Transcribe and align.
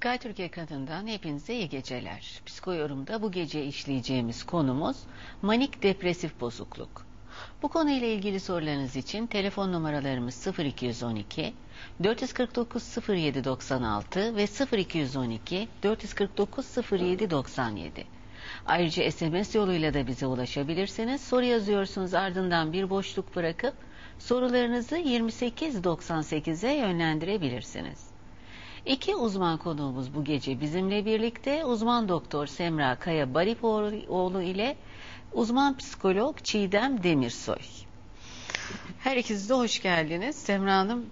Sky 0.00 0.18
Türkiye 0.20 0.50
kanalından 0.50 1.06
hepinize 1.06 1.54
iyi 1.54 1.68
geceler. 1.68 2.42
Psikoyorum'da 2.46 3.22
bu 3.22 3.32
gece 3.32 3.64
işleyeceğimiz 3.64 4.46
konumuz 4.46 4.96
manik 5.42 5.82
depresif 5.82 6.40
bozukluk. 6.40 7.09
Bu 7.62 7.68
konuyla 7.68 8.06
ilgili 8.06 8.40
sorularınız 8.40 8.96
için 8.96 9.26
telefon 9.26 9.72
numaralarımız 9.72 10.46
0212 10.58 11.54
449 12.02 12.96
0796 13.08 14.36
ve 14.36 14.46
0212 14.78 15.68
449 15.82 16.66
0797. 16.92 18.04
Ayrıca 18.66 19.10
SMS 19.10 19.54
yoluyla 19.54 19.94
da 19.94 20.06
bize 20.06 20.26
ulaşabilirsiniz. 20.26 21.20
Soru 21.20 21.44
yazıyorsunuz 21.44 22.14
ardından 22.14 22.72
bir 22.72 22.90
boşluk 22.90 23.36
bırakıp 23.36 23.74
sorularınızı 24.18 24.96
2898'e 24.96 26.76
yönlendirebilirsiniz. 26.76 28.10
İki 28.86 29.16
uzman 29.16 29.58
konuğumuz 29.58 30.14
bu 30.14 30.24
gece 30.24 30.60
bizimle 30.60 31.04
birlikte 31.04 31.64
uzman 31.64 32.08
doktor 32.08 32.46
Semra 32.46 32.96
Kaya 32.96 33.34
Baripoğlu 33.34 34.42
ile 34.42 34.76
uzman 35.32 35.76
psikolog 35.76 36.36
Çiğdem 36.44 37.02
Demirsoy. 37.02 37.56
Her 38.98 39.16
ikiniz 39.16 39.48
de 39.48 39.54
hoş 39.54 39.82
geldiniz. 39.82 40.36
Semra 40.36 40.76
Hanım 40.76 41.06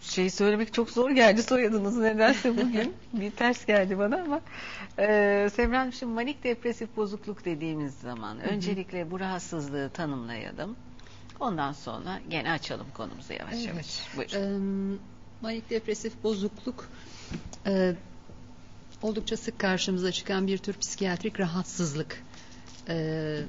şeyi 0.00 0.30
söylemek 0.30 0.74
çok 0.74 0.90
zor 0.90 1.10
geldi 1.10 1.42
soyadınız 1.42 1.96
nedense 1.96 2.56
bugün 2.56 2.94
bir 3.12 3.30
ters 3.30 3.66
geldi 3.66 3.98
bana 3.98 4.16
ama 4.22 4.40
e, 4.98 5.48
Semra 5.56 5.80
Hanım 5.80 5.92
şimdi 5.92 6.12
manik 6.12 6.44
depresif 6.44 6.96
bozukluk 6.96 7.44
dediğimiz 7.44 7.94
zaman 7.94 8.40
öncelikle 8.40 9.10
bu 9.10 9.20
rahatsızlığı 9.20 9.90
tanımlayalım. 9.90 10.76
Ondan 11.40 11.72
sonra 11.72 12.20
gene 12.28 12.50
açalım 12.50 12.86
konumuzu 12.94 13.32
yavaş 13.32 13.54
Evet. 13.54 13.66
yavaş. 13.66 14.16
Buyurun. 14.16 14.92
Eee, 14.92 14.98
Manik 15.40 15.70
depresif 15.70 16.24
bozukluk 16.24 16.88
eee, 17.66 17.94
oldukça 19.02 19.36
sık 19.36 19.58
karşımıza 19.58 20.12
çıkan 20.12 20.46
bir 20.46 20.58
tür 20.58 20.74
psikiyatrik 20.78 21.40
rahatsızlık. 21.40 22.22
Eee, 22.88 23.48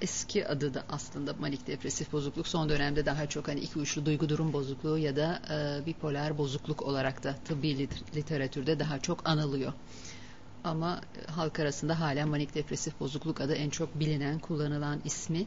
eski 0.00 0.48
adı 0.48 0.74
da 0.74 0.84
aslında 0.88 1.34
manik 1.38 1.66
depresif 1.66 2.12
bozukluk. 2.12 2.48
Son 2.48 2.68
dönemde 2.68 3.06
daha 3.06 3.28
çok 3.28 3.48
hani 3.48 3.60
iki 3.60 3.78
uçlu 3.78 4.06
duygu 4.06 4.28
durum 4.28 4.52
bozukluğu 4.52 4.98
ya 4.98 5.16
da 5.16 5.42
eee, 5.50 5.86
bipolar 5.86 6.38
bozukluk 6.38 6.82
olarak 6.82 7.24
da 7.24 7.36
tıbbi 7.44 7.68
lit- 7.78 8.16
literatürde 8.16 8.78
daha 8.78 8.98
çok 8.98 9.28
anılıyor. 9.28 9.72
Ama 10.64 11.00
e, 11.16 11.32
halk 11.32 11.60
arasında 11.60 12.00
hala 12.00 12.26
manik 12.26 12.54
depresif 12.54 13.00
bozukluk 13.00 13.40
adı 13.40 13.54
en 13.54 13.70
çok 13.70 13.94
bilinen, 14.00 14.38
kullanılan 14.38 15.00
ismi. 15.04 15.46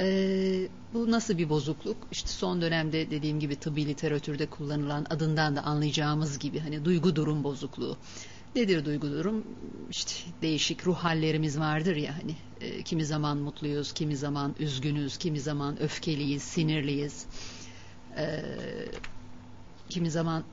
Ee, 0.00 0.68
bu 0.92 1.10
nasıl 1.10 1.38
bir 1.38 1.48
bozukluk? 1.48 2.08
İşte 2.10 2.30
son 2.30 2.62
dönemde 2.62 3.10
dediğim 3.10 3.40
gibi 3.40 3.56
tıbbi 3.56 3.86
literatürde 3.86 4.46
kullanılan 4.46 5.06
adından 5.10 5.56
da 5.56 5.62
anlayacağımız 5.62 6.38
gibi 6.38 6.58
hani 6.60 6.84
duygu 6.84 7.16
durum 7.16 7.44
bozukluğu. 7.44 7.98
Nedir 8.54 8.84
duygu 8.84 9.10
durum? 9.10 9.44
İşte 9.90 10.12
değişik 10.42 10.86
ruh 10.86 10.96
hallerimiz 10.96 11.58
vardır 11.58 11.96
ya 11.96 12.18
hani 12.18 12.36
e, 12.60 12.82
kimi 12.82 13.04
zaman 13.04 13.38
mutluyuz, 13.38 13.92
kimi 13.92 14.16
zaman 14.16 14.54
üzgünüz, 14.58 15.16
kimi 15.16 15.40
zaman 15.40 15.82
öfkeliyiz, 15.82 16.42
sinirliyiz. 16.42 17.26
Ee, 18.16 18.42
kimi 19.90 20.10
zaman 20.10 20.44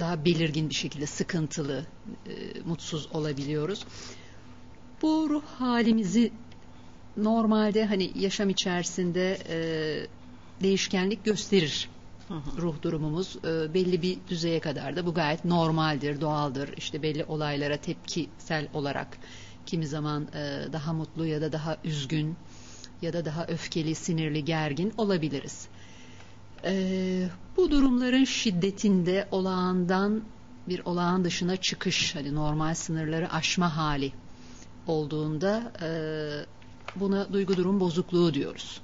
daha 0.00 0.24
belirgin 0.24 0.70
bir 0.70 0.74
şekilde 0.74 1.06
sıkıntılı, 1.06 1.86
e, 2.26 2.60
mutsuz 2.64 3.06
olabiliyoruz. 3.12 3.84
Bu 5.02 5.26
ruh 5.30 5.44
halimizi 5.44 6.32
normalde 7.16 7.84
hani 7.84 8.12
yaşam 8.14 8.48
içerisinde 8.48 9.38
e, 9.48 9.58
değişkenlik 10.62 11.24
gösterir. 11.24 11.88
Ruh 12.30 12.82
durumumuz 12.82 13.36
e, 13.44 13.74
belli 13.74 14.02
bir 14.02 14.18
düzeye 14.28 14.60
kadar 14.60 14.96
da 14.96 15.06
bu 15.06 15.14
gayet 15.14 15.44
normaldir, 15.44 16.20
doğaldır. 16.20 16.70
İşte 16.76 17.02
belli 17.02 17.24
olaylara 17.24 17.76
tepkisel 17.76 18.68
olarak 18.74 19.18
kimi 19.66 19.86
zaman 19.86 20.28
e, 20.34 20.72
daha 20.72 20.92
mutlu 20.92 21.26
ya 21.26 21.40
da 21.40 21.52
daha 21.52 21.76
üzgün 21.84 22.36
ya 23.02 23.12
da 23.12 23.24
daha 23.24 23.46
öfkeli, 23.46 23.94
sinirli, 23.94 24.44
gergin 24.44 24.92
olabiliriz. 24.96 25.68
E, 26.64 27.28
bu 27.56 27.70
durumların 27.70 28.24
şiddetinde 28.24 29.28
olağandan 29.30 30.22
bir 30.68 30.82
olağan 30.84 31.24
dışına 31.24 31.56
çıkış, 31.56 32.14
hani 32.14 32.34
normal 32.34 32.74
sınırları 32.74 33.32
aşma 33.32 33.76
hali 33.76 34.12
olduğunda 34.86 35.72
buna 36.96 37.32
duygu 37.32 37.56
durum 37.56 37.80
bozukluğu 37.80 38.34
diyoruz. 38.34 38.80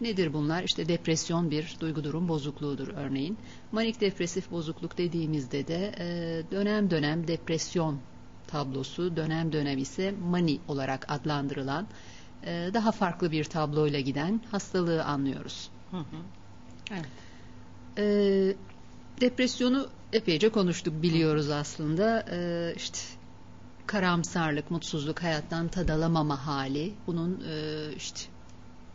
Nedir 0.00 0.32
bunlar? 0.32 0.62
İşte 0.62 0.88
depresyon 0.88 1.50
bir 1.50 1.76
duygu 1.80 2.04
durum 2.04 2.28
bozukluğudur 2.28 2.88
örneğin. 2.88 3.38
Manik 3.72 4.00
depresif 4.00 4.50
bozukluk 4.50 4.98
dediğimizde 4.98 5.68
de 5.68 5.94
e, 5.98 6.06
dönem 6.50 6.90
dönem 6.90 7.28
depresyon 7.28 8.00
tablosu, 8.46 9.16
dönem 9.16 9.52
dönem 9.52 9.78
ise 9.78 10.14
mani 10.30 10.60
olarak 10.68 11.06
adlandırılan 11.08 11.86
e, 12.46 12.70
daha 12.74 12.92
farklı 12.92 13.30
bir 13.30 13.44
tabloyla 13.44 14.00
giden 14.00 14.40
hastalığı 14.50 15.04
anlıyoruz. 15.04 15.70
Hı 15.90 15.96
hı. 15.96 16.16
Evet. 16.90 17.06
E, 17.98 18.56
depresyonu 19.20 19.88
epeyce 20.12 20.48
konuştuk 20.48 21.02
biliyoruz 21.02 21.50
aslında. 21.50 22.24
E, 22.30 22.72
işte 22.76 22.98
karamsarlık, 23.86 24.70
mutsuzluk, 24.70 25.22
hayattan 25.22 25.68
tad 25.68 25.88
alamama 25.88 26.46
hali, 26.46 26.94
bunun 27.06 27.44
e, 27.50 27.94
işte 27.96 28.20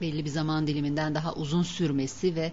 belli 0.03 0.25
bir 0.25 0.29
zaman 0.29 0.67
diliminden 0.67 1.15
daha 1.15 1.33
uzun 1.33 1.63
sürmesi 1.63 2.35
ve 2.35 2.51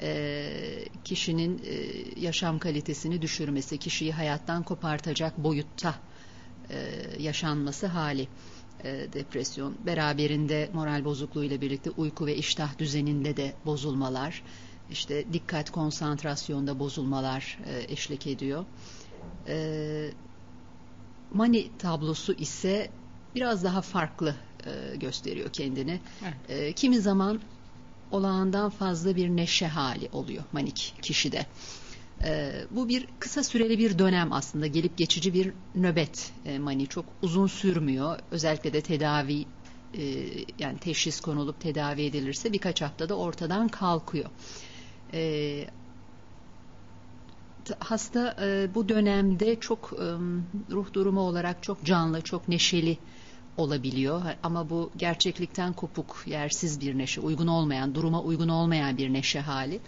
e, 0.00 0.84
kişinin 1.04 1.62
e, 1.64 1.74
yaşam 2.20 2.58
kalitesini 2.58 3.22
düşürmesi, 3.22 3.78
kişiyi 3.78 4.12
hayattan 4.12 4.62
kopartacak 4.62 5.38
boyutta 5.38 5.94
e, 6.70 6.76
yaşanması 7.18 7.86
hali 7.86 8.28
e, 8.84 9.12
depresyon. 9.12 9.74
Beraberinde 9.86 10.70
moral 10.74 11.04
bozukluğu 11.04 11.44
ile 11.44 11.60
birlikte 11.60 11.90
uyku 11.90 12.26
ve 12.26 12.36
iştah 12.36 12.78
düzeninde 12.78 13.36
de 13.36 13.54
bozulmalar, 13.66 14.42
işte 14.90 15.32
dikkat 15.32 15.70
konsantrasyonda 15.70 16.78
bozulmalar 16.78 17.58
e, 17.66 17.92
eşlik 17.92 18.26
ediyor. 18.26 18.64
E, 19.48 20.10
Mani 21.34 21.78
tablosu 21.78 22.32
ise 22.32 22.90
biraz 23.34 23.64
daha 23.64 23.82
farklı 23.82 24.34
e, 24.66 24.96
gösteriyor 24.96 25.50
kendini. 25.52 26.00
Evet. 26.22 26.34
E, 26.48 26.72
kimi 26.72 27.00
zaman 27.00 27.40
olağandan 28.10 28.70
fazla 28.70 29.16
bir 29.16 29.28
neşe 29.28 29.66
hali 29.66 30.08
oluyor 30.12 30.44
manik 30.52 30.94
kişide. 31.02 31.46
E, 32.24 32.52
bu 32.70 32.88
bir 32.88 33.06
kısa 33.18 33.44
süreli 33.44 33.78
bir 33.78 33.98
dönem 33.98 34.32
aslında 34.32 34.66
gelip 34.66 34.98
geçici 34.98 35.34
bir 35.34 35.52
nöbet 35.74 36.32
e, 36.44 36.58
mani 36.58 36.86
çok 36.86 37.04
uzun 37.22 37.46
sürmüyor. 37.46 38.18
Özellikle 38.30 38.72
de 38.72 38.80
tedavi 38.80 39.46
e, 39.94 40.02
yani 40.58 40.78
teşhis 40.78 41.20
konulup 41.20 41.60
tedavi 41.60 42.02
edilirse 42.02 42.52
birkaç 42.52 42.82
haftada 42.82 43.14
ortadan 43.14 43.68
kalkıyor. 43.68 44.30
E, 45.12 45.66
hasta 47.78 48.36
e, 48.42 48.74
bu 48.74 48.88
dönemde 48.88 49.60
çok 49.60 49.92
e, 49.92 50.06
ruh 50.70 50.92
durumu 50.92 51.20
olarak 51.20 51.62
çok 51.62 51.84
canlı, 51.84 52.22
çok 52.22 52.48
neşeli 52.48 52.98
olabiliyor. 53.56 54.22
Ama 54.42 54.70
bu 54.70 54.90
gerçeklikten 54.96 55.72
kopuk, 55.72 56.22
yersiz 56.26 56.80
bir 56.80 56.98
neşe, 56.98 57.20
uygun 57.20 57.46
olmayan, 57.46 57.94
duruma 57.94 58.22
uygun 58.22 58.48
olmayan 58.48 58.96
bir 58.96 59.12
neşe 59.12 59.40
hali. 59.40 59.80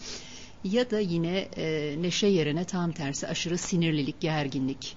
Ya 0.65 0.91
da 0.91 1.01
yine 1.01 1.39
e, 1.57 1.97
neşe 2.03 2.27
yerine 2.27 2.65
tam 2.65 2.93
tersi 2.93 3.29
aşırı 3.29 3.59
sinirlilik, 3.59 4.21
gerginlik, 4.21 4.97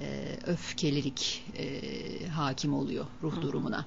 e, 0.00 0.36
öfkelilik 0.46 1.44
e, 1.58 1.80
hakim 2.28 2.74
oluyor 2.74 3.06
ruh 3.22 3.42
durumuna. 3.42 3.86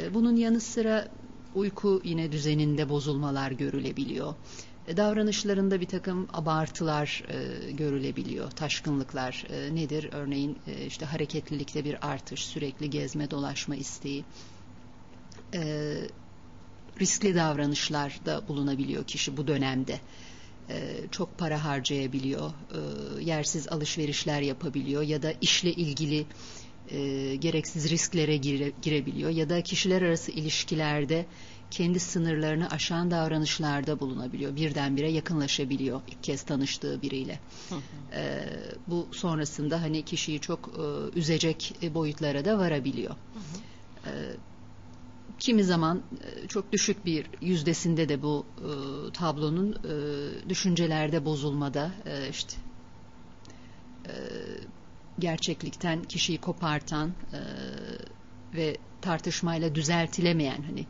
E, 0.00 0.14
Bunun 0.14 0.36
yanı 0.36 0.60
sıra 0.60 1.08
uyku 1.54 2.00
yine 2.04 2.32
düzeninde 2.32 2.88
bozulmalar 2.88 3.50
görülebiliyor. 3.50 4.34
E, 4.86 4.96
Davranışlarında 4.96 5.80
bir 5.80 5.86
takım 5.86 6.28
abartılar 6.32 7.22
e, 7.28 7.72
görülebiliyor, 7.72 8.50
taşkınlıklar 8.50 9.44
e, 9.48 9.74
nedir? 9.74 10.08
Örneğin 10.12 10.58
e, 10.66 10.86
işte 10.86 11.06
hareketlilikte 11.06 11.84
bir 11.84 12.08
artış, 12.10 12.40
sürekli 12.44 12.90
gezme, 12.90 13.30
dolaşma 13.30 13.76
isteği, 13.76 14.24
e, 15.54 15.94
riskli 17.00 17.34
davranışlarda 17.34 18.48
bulunabiliyor 18.48 19.04
kişi 19.04 19.36
bu 19.36 19.46
dönemde. 19.46 20.00
E, 20.68 20.94
çok 21.10 21.38
para 21.38 21.64
harcayabiliyor, 21.64 22.50
e, 22.50 23.24
yersiz 23.24 23.68
alışverişler 23.68 24.40
yapabiliyor 24.42 25.02
ya 25.02 25.22
da 25.22 25.32
işle 25.40 25.72
ilgili 25.72 26.26
e, 26.90 27.36
gereksiz 27.36 27.90
risklere 27.90 28.36
gire- 28.36 28.72
girebiliyor 28.82 29.30
ya 29.30 29.48
da 29.48 29.62
kişiler 29.62 30.02
arası 30.02 30.32
ilişkilerde 30.32 31.26
kendi 31.72 32.00
sınırlarını 32.00 32.70
aşan 32.70 33.10
davranışlarda 33.10 34.00
bulunabiliyor. 34.00 34.56
Birdenbire 34.56 35.10
yakınlaşabiliyor 35.10 36.00
ilk 36.06 36.22
kez 36.22 36.42
tanıştığı 36.42 37.02
biriyle. 37.02 37.40
E, 38.12 38.44
bu 38.86 39.08
sonrasında 39.12 39.82
hani 39.82 40.02
kişiyi 40.02 40.40
çok 40.40 40.68
e, 40.68 41.18
üzecek 41.18 41.74
boyutlara 41.94 42.44
da 42.44 42.58
varabiliyor. 42.58 43.14
E, 44.06 44.10
kimi 45.38 45.64
zaman 45.64 46.02
e, 46.20 46.48
çok 46.48 46.72
düşük 46.72 47.06
bir 47.06 47.26
yüzdesinde 47.40 48.08
de 48.08 48.22
bu 48.22 48.46
e, 48.58 48.70
tablonun 49.12 49.72
e, 49.72 50.48
düşüncelerde 50.48 51.24
bozulmada 51.24 51.92
e, 52.06 52.28
işte 52.30 52.56
e, 54.06 54.12
gerçeklikten 55.18 56.02
kişiyi 56.02 56.38
kopartan 56.38 57.08
e, 57.32 57.40
ve 58.54 58.76
tartışmayla 59.00 59.74
düzeltilemeyen 59.74 60.62
hani 60.62 60.86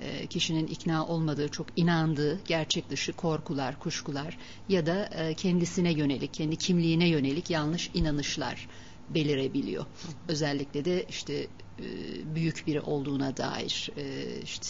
e, 0.00 0.26
kişinin 0.26 0.66
ikna 0.66 1.06
olmadığı, 1.06 1.48
çok 1.48 1.66
inandığı 1.76 2.40
gerçek 2.44 2.90
dışı 2.90 3.12
korkular, 3.12 3.78
kuşkular 3.78 4.38
ya 4.68 4.86
da 4.86 5.04
e, 5.06 5.34
kendisine 5.34 5.92
yönelik, 5.92 6.34
kendi 6.34 6.56
kimliğine 6.56 7.08
yönelik 7.08 7.50
yanlış 7.50 7.90
inanışlar 7.94 8.68
belirebiliyor. 9.08 9.86
Özellikle 10.28 10.84
de 10.84 11.06
işte 11.08 11.34
e, 11.34 11.84
büyük 12.34 12.66
biri 12.66 12.80
olduğuna 12.80 13.36
dair 13.36 13.90
işte 14.42 14.68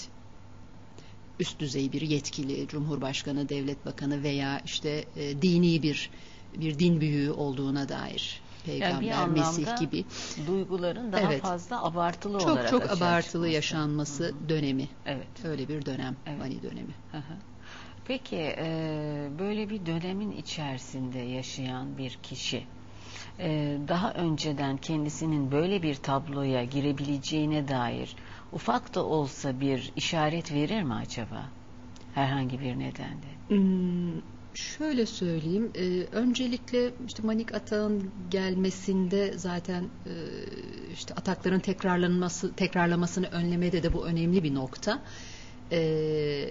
üst 1.41 1.61
düzey 1.61 1.93
bir 1.93 2.01
yetkili, 2.01 2.69
cumhurbaşkanı, 2.69 3.49
devlet 3.49 3.87
bakanı 3.87 4.23
veya 4.23 4.61
işte 4.65 5.05
dini 5.43 5.83
bir 5.83 6.11
bir 6.57 6.79
din 6.79 7.01
büyüğü 7.01 7.31
olduğuna 7.31 7.89
dair 7.89 8.44
peygamber, 8.65 9.07
Yani 9.07 9.33
mesih 9.33 9.79
gibi 9.79 10.05
duyguların 10.47 11.13
daha 11.13 11.21
Evet. 11.23 11.43
fazla 11.43 11.85
abartılı 11.85 12.39
çok 12.39 12.49
olarak 12.51 12.71
çok 12.71 12.83
açığa 12.83 12.97
abartılı 13.09 13.23
çıkması. 13.23 13.53
yaşanması 13.55 14.35
dönemi. 14.49 14.89
Evet. 15.07 15.45
Öyle 15.45 15.69
bir 15.69 15.87
dönem, 15.87 16.17
Evet. 16.27 16.39
Mani 16.39 16.63
dönemi. 16.63 16.95
Hı 17.11 17.17
hı. 17.19 17.37
Peki 18.05 18.37
e, 18.59 19.29
böyle 19.39 19.71
bir 19.71 19.87
dönemin 19.87 20.31
içerisinde 20.31 21.19
yaşayan 21.19 21.99
bir 21.99 22.19
kişi 22.23 22.65
e, 23.39 23.79
daha 23.89 24.13
önceden 24.13 24.77
kendisinin 24.77 25.53
böyle 25.53 25.83
bir 25.83 25.95
tabloya 25.95 26.65
girebileceğine 26.65 27.69
dair 27.69 28.17
ufak 28.53 28.95
da 28.95 29.05
olsa 29.05 29.61
bir 29.61 29.93
işaret 29.97 30.53
verir 30.53 30.83
mi 30.83 30.95
acaba? 30.95 31.45
Herhangi 32.15 32.61
bir 32.61 32.79
nedende. 32.79 33.27
Hmm, 33.49 34.21
şöyle 34.55 35.07
söyleyeyim. 35.07 35.71
e, 35.75 36.17
öncelikle 36.17 36.91
işte 37.07 37.23
manik 37.23 37.55
atağın 37.55 38.11
gelmesinde 38.31 39.39
zaten 39.39 39.83
e, 39.83 40.13
işte 40.93 41.15
atakların 41.15 41.61
tekrarlanması 41.61 42.55
tekrarlamasını 42.55 43.27
önlemede 43.27 43.83
de 43.83 43.93
bu 43.93 44.07
önemli 44.07 44.43
bir 44.43 44.55
nokta. 44.55 45.03
E, 45.73 46.51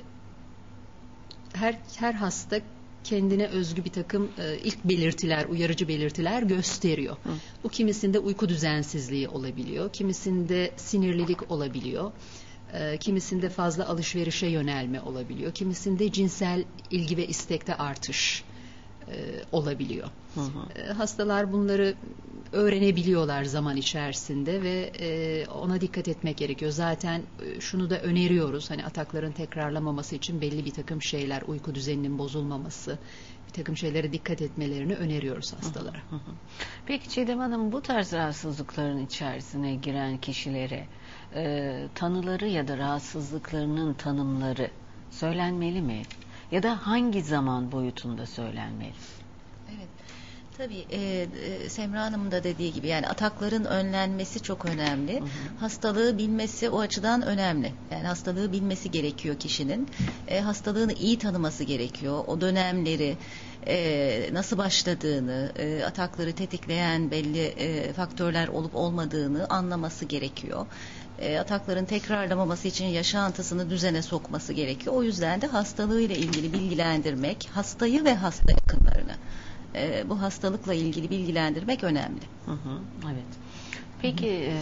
her 1.53 1.79
her 1.95 2.13
hasta 2.13 2.59
kendine 3.03 3.47
özgü 3.47 3.85
bir 3.85 3.91
takım 3.91 4.31
e, 4.37 4.57
ilk 4.63 4.83
belirtiler, 4.83 5.45
uyarıcı 5.45 5.87
belirtiler 5.87 6.43
gösteriyor. 6.43 7.15
Hı. 7.23 7.29
Bu 7.63 7.69
kimisinde 7.69 8.19
uyku 8.19 8.49
düzensizliği 8.49 9.27
olabiliyor, 9.27 9.93
kimisinde 9.93 10.71
sinirlilik 10.77 11.51
olabiliyor. 11.51 12.11
E, 12.73 12.97
Kimisinde 12.97 13.49
fazla 13.49 13.87
alışverişe 13.87 14.47
yönelme 14.47 15.01
olabiliyor. 15.01 15.51
Kimisinde 15.51 16.11
cinsel 16.11 16.63
ilgi 16.89 17.17
ve 17.17 17.27
istekte 17.27 17.75
artış 17.75 18.43
e, 19.07 19.13
olabiliyor. 19.51 20.07
Hı 20.35 20.41
hı. 20.41 20.79
E, 20.79 20.93
Hastalar 20.93 21.51
bunları 21.51 21.95
öğrenebiliyorlar 22.51 23.43
zaman 23.43 23.77
içerisinde 23.77 24.61
ve 24.61 24.91
e, 24.99 25.45
ona 25.47 25.81
dikkat 25.81 26.07
etmek 26.07 26.37
gerekiyor. 26.37 26.71
Zaten 26.71 27.21
e, 27.45 27.59
şunu 27.61 27.89
da 27.89 28.01
öneriyoruz 28.01 28.69
hani 28.69 28.85
atakların 28.85 29.31
tekrarlamaması 29.31 30.15
için 30.15 30.41
belli 30.41 30.65
bir 30.65 30.73
takım 30.73 31.01
şeyler, 31.01 31.41
uyku 31.41 31.75
düzeninin 31.75 32.17
bozulmaması, 32.19 32.99
bir 33.47 33.53
takım 33.53 33.77
şeylere 33.77 34.13
dikkat 34.13 34.41
etmelerini 34.41 34.95
öneriyoruz 34.95 35.53
hastalara. 35.53 35.97
Hı 36.09 36.15
hı. 36.15 36.31
Peki 36.85 37.09
Çiğdem 37.09 37.39
Hanım 37.39 37.71
bu 37.71 37.81
tarz 37.81 38.13
rahatsızlıkların 38.13 39.05
içerisine 39.05 39.75
giren 39.75 40.17
kişilere 40.17 40.87
e, 41.35 41.87
tanıları 41.95 42.47
ya 42.47 42.67
da 42.67 42.77
rahatsızlıklarının 42.77 43.93
tanımları 43.93 44.69
söylenmeli 45.11 45.81
mi? 45.81 46.01
Ya 46.51 46.63
da 46.63 46.87
hangi 46.87 47.21
zaman 47.21 47.71
boyutunda 47.71 48.25
söylenmeli? 48.25 48.93
Evet. 49.69 49.89
Tabii 50.57 50.85
e, 50.91 51.27
e, 51.65 51.69
Semra 51.69 52.01
Hanım'ın 52.01 52.31
da 52.31 52.43
dediği 52.43 52.73
gibi 52.73 52.87
yani 52.87 53.07
atakların 53.07 53.65
önlenmesi 53.65 54.39
çok 54.39 54.65
önemli. 54.65 55.19
Hı 55.19 55.23
hı. 55.23 55.27
Hastalığı 55.59 56.17
bilmesi 56.17 56.69
o 56.69 56.79
açıdan 56.79 57.21
önemli. 57.21 57.73
Yani 57.91 58.07
hastalığı 58.07 58.51
bilmesi 58.51 58.91
gerekiyor 58.91 59.35
kişinin. 59.39 59.89
E, 60.27 60.39
hastalığını 60.39 60.93
iyi 60.93 61.19
tanıması 61.19 61.63
gerekiyor. 61.63 62.23
O 62.27 62.41
dönemleri 62.41 63.17
e, 63.67 64.29
nasıl 64.33 64.57
başladığını, 64.57 65.51
e, 65.55 65.83
atakları 65.85 66.33
tetikleyen 66.33 67.11
belli 67.11 67.43
e, 67.43 67.93
faktörler 67.93 68.47
olup 68.47 68.75
olmadığını 68.75 69.49
anlaması 69.49 70.05
gerekiyor. 70.05 70.65
E, 71.23 71.39
atakların 71.39 71.85
tekrarlamaması 71.85 72.67
için 72.67 72.85
yaşantısını 72.85 73.69
düzene 73.69 74.01
sokması 74.01 74.53
gerekiyor. 74.53 74.95
O 74.95 75.03
yüzden 75.03 75.41
de 75.41 75.47
hastalığıyla 75.47 76.15
ilgili 76.15 76.53
bilgilendirmek, 76.53 77.49
hastayı 77.53 78.03
ve 78.03 78.15
hasta 78.15 78.51
yakınlarını 78.51 79.15
e, 79.75 80.09
bu 80.09 80.21
hastalıkla 80.21 80.73
ilgili 80.73 81.09
bilgilendirmek 81.09 81.83
önemli. 81.83 82.21
Hı 82.45 82.51
hı, 82.51 82.79
evet. 83.05 83.25
Peki 84.01 84.27
e, 84.27 84.53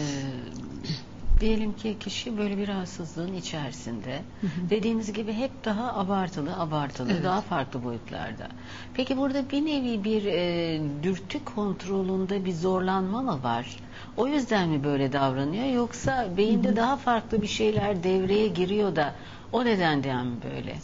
diyelim 1.40 1.74
ki 1.74 1.98
kişi 2.00 2.38
böyle 2.38 2.58
bir 2.58 2.68
rahatsızlığın 2.68 3.34
içerisinde 3.34 4.22
dediğiniz 4.70 5.14
gibi 5.14 5.34
hep 5.34 5.66
daha 5.66 5.94
abartılı 5.94 6.58
abartılı 6.58 7.12
Evet. 7.12 7.24
daha 7.24 7.42
farklı 7.42 7.84
boyutlarda. 7.84 8.48
Peki 8.94 9.18
burada 9.18 9.50
bir 9.50 9.66
nevi 9.66 10.04
bir 10.04 10.26
e, 10.26 10.82
dürtü 11.04 11.46
kontrolünde 11.46 12.46
bir 12.46 12.54
zorlanma 12.54 13.22
mı 13.22 13.44
var? 13.44 13.78
O 14.18 14.28
yüzden 14.28 14.70
mi 14.70 14.84
böyle 14.84 15.14
davranıyor 15.14 15.66
yoksa 15.66 16.38
beyinde 16.38 16.76
daha 16.76 16.98
farklı 16.98 17.42
bir 17.42 17.48
şeyler 17.48 18.04
devreye 18.04 18.48
giriyor 18.48 18.96
da 18.96 19.16
o 19.52 19.66
nedenden 19.66 20.28
mi 20.28 20.38
böyle? 20.44 20.78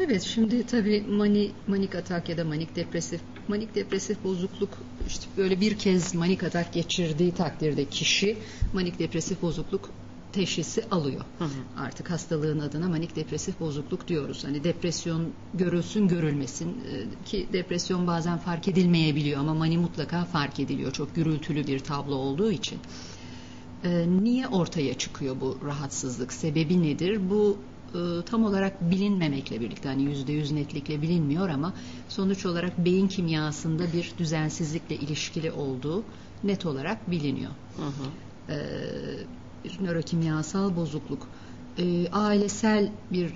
Evet 0.00 0.22
şimdi 0.22 0.66
tabii 0.66 1.04
mani, 1.08 1.50
manik 1.66 1.94
atak 1.94 2.28
ya 2.28 2.36
da 2.36 2.44
manik 2.44 2.76
depresif 2.76 3.20
manik 3.48 3.74
depresif 3.74 4.24
bozukluk 4.24 4.78
işte 5.06 5.26
böyle 5.36 5.60
bir 5.60 5.78
kez 5.78 6.14
manik 6.14 6.44
atak 6.44 6.72
geçirdiği 6.72 7.34
takdirde 7.34 7.84
kişi 7.84 8.42
manik 8.72 8.98
depresif 8.98 9.42
bozukluk 9.42 9.90
teşhisi 10.32 10.84
alıyor. 10.90 11.24
Hı 11.38 11.44
hı. 11.44 11.48
Artık 11.76 12.10
hastalığın 12.10 12.60
adına 12.60 12.88
manik 12.88 13.16
depresif 13.16 13.60
bozukluk 13.60 14.08
diyoruz. 14.08 14.44
Hani 14.44 14.64
depresyon 14.64 15.32
görülsün 15.54 16.08
görülmesin 16.08 16.68
Ee, 16.68 17.24
ki 17.24 17.48
depresyon 17.52 18.06
bazen 18.06 18.38
fark 18.38 18.68
edilmeyebiliyor 18.68 19.40
ama 19.40 19.54
mani 19.54 19.78
mutlaka 19.78 20.24
fark 20.24 20.60
ediliyor. 20.60 20.92
Çok 20.92 21.14
gürültülü 21.14 21.66
bir 21.66 21.78
tablo 21.78 22.14
olduğu 22.14 22.52
için. 22.52 22.78
Ee, 23.84 24.06
niye 24.22 24.48
ortaya 24.48 24.94
çıkıyor 24.94 25.36
bu 25.40 25.58
rahatsızlık? 25.64 26.32
Sebebi 26.32 26.82
nedir? 26.82 27.30
Bu 27.30 27.58
e, 27.94 28.22
tam 28.26 28.44
olarak 28.44 28.90
bilinmemekle 28.90 29.60
birlikte 29.60 29.88
hani 29.88 30.02
yüzde 30.02 30.32
yüz 30.32 30.50
netlikle 30.52 31.02
bilinmiyor 31.02 31.48
ama 31.48 31.72
sonuç 32.08 32.46
olarak 32.46 32.78
beyin 32.78 33.08
kimyasında 33.08 33.92
bir 33.92 34.12
düzensizlikle 34.18 34.96
ilişkili 34.96 35.52
olduğu 35.52 36.04
net 36.44 36.66
olarak 36.66 37.10
biliniyor. 37.10 37.50
Hı 37.76 37.82
hı. 37.82 38.08
Ee, 38.48 38.58
bir 39.64 39.84
nörokimyasal 39.84 40.76
bozukluk. 40.76 41.28
Ee, 41.78 42.10
ailesel 42.10 42.92
bir 43.12 43.34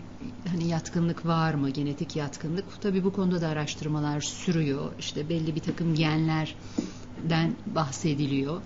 hani 0.48 0.68
yatkınlık 0.68 1.26
var 1.26 1.54
mı? 1.54 1.70
Genetik 1.70 2.16
yatkınlık. 2.16 2.80
Tabii 2.80 3.04
bu 3.04 3.12
konuda 3.12 3.40
da 3.40 3.48
araştırmalar 3.48 4.20
sürüyor. 4.20 4.92
İşte 4.98 5.28
belli 5.28 5.54
bir 5.54 5.60
takım 5.60 5.94
genlerden 5.94 7.56
bahsediliyor. 7.66 8.62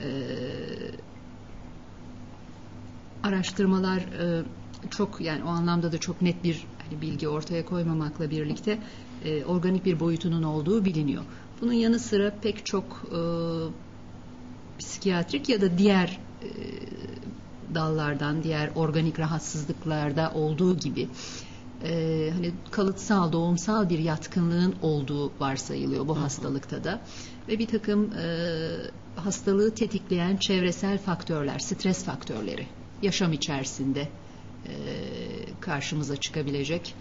Ee, 0.00 0.08
araştırmalar 3.22 3.98
e, 3.98 4.44
çok 4.90 5.20
yani 5.20 5.44
o 5.44 5.48
anlamda 5.48 5.92
da 5.92 5.98
çok 5.98 6.22
net 6.22 6.44
bir 6.44 6.66
hani 6.88 7.02
bilgi 7.02 7.28
ortaya 7.28 7.64
koymamakla 7.64 8.30
birlikte 8.30 8.78
e, 9.24 9.44
organik 9.44 9.84
bir 9.84 10.00
boyutunun 10.00 10.42
olduğu 10.42 10.84
biliniyor. 10.84 11.22
Bunun 11.60 11.72
yanı 11.72 11.98
sıra 11.98 12.34
pek 12.42 12.66
çok 12.66 13.02
e, 13.12 13.20
psikiyatrik 14.78 15.48
ya 15.48 15.60
da 15.60 15.78
diğer 15.78 16.08
e, 16.08 16.31
dallardan, 17.74 18.42
diğer 18.42 18.70
organik 18.74 19.18
rahatsızlıklarda 19.18 20.32
olduğu 20.34 20.76
gibi 20.76 21.08
e, 21.84 22.30
hani 22.32 22.52
kalıtsal, 22.70 23.32
doğumsal 23.32 23.88
bir 23.88 23.98
yatkınlığın 23.98 24.74
olduğu 24.82 25.32
varsayılıyor 25.40 26.08
bu 26.08 26.20
hastalıkta 26.20 26.84
da 26.84 27.00
ve 27.48 27.58
bir 27.58 27.66
takım 27.66 28.12
e, 28.12 28.26
hastalığı 29.16 29.74
tetikleyen 29.74 30.36
çevresel 30.36 30.98
faktörler, 30.98 31.58
stres 31.58 32.04
faktörleri 32.04 32.66
yaşam 33.02 33.32
içerisinde 33.32 34.08
e, 34.66 34.72
karşımıza 35.60 36.16
çıkabilecek 36.16 36.94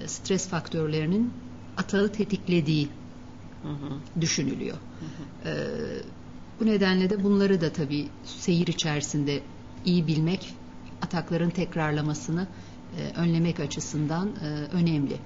e, 0.00 0.08
stres 0.08 0.48
faktörlerinin 0.48 1.32
atağı 1.76 2.12
tetiklediği 2.12 2.88
Hı 3.62 3.68
hı. 3.68 4.20
düşünülüyor. 4.20 4.76
Bu 6.60 6.66
nedenle 6.66 7.10
de 7.10 7.24
bunları 7.24 7.60
da 7.60 7.72
tabii 7.72 8.08
seyir 8.24 8.66
içerisinde 8.66 9.40
iyi 9.84 10.06
bilmek 10.06 10.54
atakların 11.02 11.50
tekrarlamasını 11.50 12.46
e, 12.98 13.18
önlemek 13.18 13.60
açısından 13.60 14.28
e, 14.28 14.46
önemli. 14.76 15.16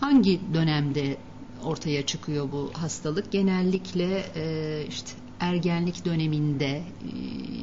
Hangi 0.00 0.40
dönemde 0.54 1.16
ortaya 1.64 2.06
çıkıyor 2.06 2.52
bu 2.52 2.70
hastalık? 2.74 3.32
Genellikle 3.32 4.24
e, 4.36 4.86
işte 4.88 5.10
ergenlik 5.40 6.04
döneminde 6.04 6.66
e, 6.66 6.82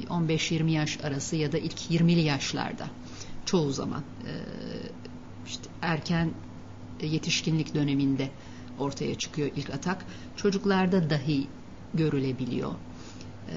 15-20 0.04 0.70
yaş 0.70 1.00
arası 1.04 1.36
ya 1.36 1.52
da 1.52 1.58
ilk 1.58 1.92
20'li 1.92 2.22
yaşlarda 2.22 2.88
çoğu 3.46 3.72
zaman 3.72 4.02
e, 4.02 4.34
işte 5.48 5.70
erken 5.82 6.32
yetişkinlik 7.02 7.74
döneminde 7.74 8.30
ortaya 8.80 9.16
çıkıyor 9.16 9.50
ilk 9.56 9.70
atak. 9.70 10.06
Çocuklarda 10.36 11.10
dahi 11.10 11.48
görülebiliyor. 11.94 12.72
E, 13.48 13.56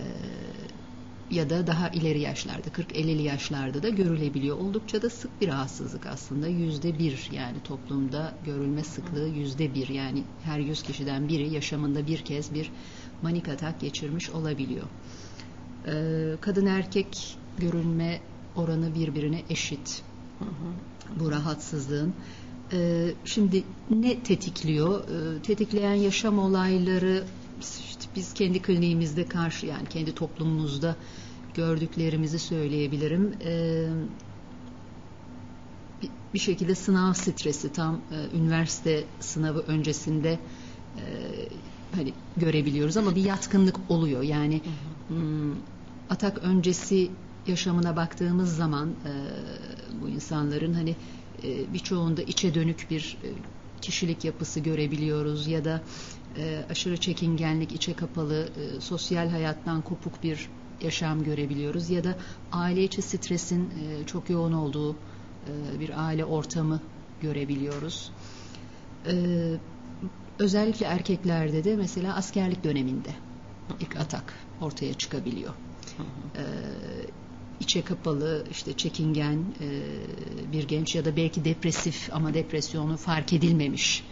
ya 1.33 1.51
da 1.51 1.67
daha 1.67 1.89
ileri 1.89 2.21
yaşlarda 2.21 2.69
40-50'li 2.69 3.23
yaşlarda 3.23 3.83
da 3.83 3.89
görülebiliyor. 3.89 4.57
Oldukça 4.57 5.03
da 5.03 5.11
sık 5.11 5.41
bir 5.41 5.49
rahatsızlık 5.49 6.07
aslında. 6.07 6.49
Yüzde 6.49 6.99
bir 6.99 7.29
yani 7.33 7.57
toplumda 7.65 8.35
görülme 8.45 8.85
sıklığı 8.85 9.29
yüzde 9.29 9.75
bir 9.75 9.89
yani 9.89 10.23
her 10.45 10.59
yüz 10.59 10.83
kişiden 10.83 11.29
biri 11.29 11.55
yaşamında 11.55 12.07
bir 12.07 12.19
kez 12.19 12.55
bir 12.55 12.71
manik 13.23 13.49
atak 13.49 13.81
geçirmiş 13.81 14.31
olabiliyor. 14.31 14.87
Ee, 15.87 16.37
kadın 16.41 16.67
erkek 16.67 17.37
görülme 17.59 18.21
oranı 18.57 18.95
birbirine 18.95 19.43
eşit. 19.51 20.03
Bu 21.21 21.31
rahatsızlığın. 21.31 22.15
Ee, 22.73 23.13
şimdi 23.25 23.65
ne 23.91 24.21
tetikliyor? 24.21 25.05
Ee, 25.09 25.43
tetikleyen 25.43 25.95
yaşam 25.95 26.39
olayları 26.39 27.25
biz 28.17 28.35
kendi 28.35 28.63
kliniğimizde 28.63 29.27
karşı 29.27 29.67
yani 29.67 29.89
kendi 29.89 30.15
toplumumuzda 30.15 30.97
gördüklerimizi 31.55 32.39
söyleyebilirim. 32.39 33.35
Ee, 33.45 33.89
bir, 36.35 36.39
şekilde 36.39 36.75
sınav 36.75 37.13
stresi 37.13 37.73
tam 37.73 37.95
e, 37.95 38.37
üniversite 38.37 39.05
sınavı 39.21 39.59
öncesinde 39.59 40.39
e, 40.97 41.03
hani 41.95 42.15
görebiliyoruz 42.37 42.97
ama 42.97 43.17
bir 43.17 43.25
yatkınlık 43.25 43.77
oluyor. 43.89 44.23
Yani 44.23 44.63
hı 44.65 45.15
hı. 45.15 45.19
Hmm, 45.19 45.57
atak 46.11 46.39
öncesi 46.39 47.11
yaşamına 47.47 47.97
baktığımız 47.97 48.57
zaman 48.57 48.89
e, 48.89 49.13
bu 50.01 50.09
insanların 50.09 50.73
hani 50.73 50.97
e, 51.43 51.73
birçoğunda 51.75 52.23
içe 52.23 52.55
dönük 52.55 52.87
bir 52.91 53.19
e, 53.25 53.29
kişilik 53.81 54.25
yapısı 54.25 54.61
görebiliyoruz 54.61 55.47
ya 55.47 55.65
da 55.65 55.83
e, 56.37 56.65
aşırı 56.71 56.97
çekingenlik, 56.97 57.73
içe 57.73 57.95
kapalı, 57.95 58.49
e, 58.57 58.81
sosyal 58.81 59.29
hayattan 59.29 59.83
kopuk 59.83 60.23
bir 60.23 60.49
yaşam 60.81 61.23
görebiliyoruz 61.23 61.91
ya 61.91 62.05
da 62.05 62.17
aile 62.53 62.85
içi 62.85 63.03
stresin 63.03 63.71
e, 63.71 64.07
çok 64.07 64.31
yoğun 64.31 64.53
olduğu 64.53 64.97
e, 65.47 65.81
bir 65.81 66.07
aile 66.07 66.25
ortamı 66.25 66.81
görebiliyoruz. 67.21 68.11
E, 69.07 69.15
özellikle 70.39 70.87
erkeklerde 70.87 71.65
de 71.65 71.77
mesela 71.77 72.15
askerlik 72.17 72.65
döneminde 72.65 73.11
ilk 73.81 73.97
atak 73.97 74.35
ortaya 74.61 74.95
çıkabiliyor. 74.95 75.55
E, 76.37 76.45
içe 77.61 77.83
kapalı, 77.83 78.47
işte 78.51 78.73
çekingen 78.73 79.39
e, 79.61 79.83
bir 80.53 80.69
genç 80.69 80.95
ya 80.95 81.05
da 81.05 81.17
belki 81.17 81.45
depresif 81.45 82.09
ama 82.13 82.35
depresyonu 82.35 82.97
fark 82.97 83.33
edilmemiş 83.33 84.05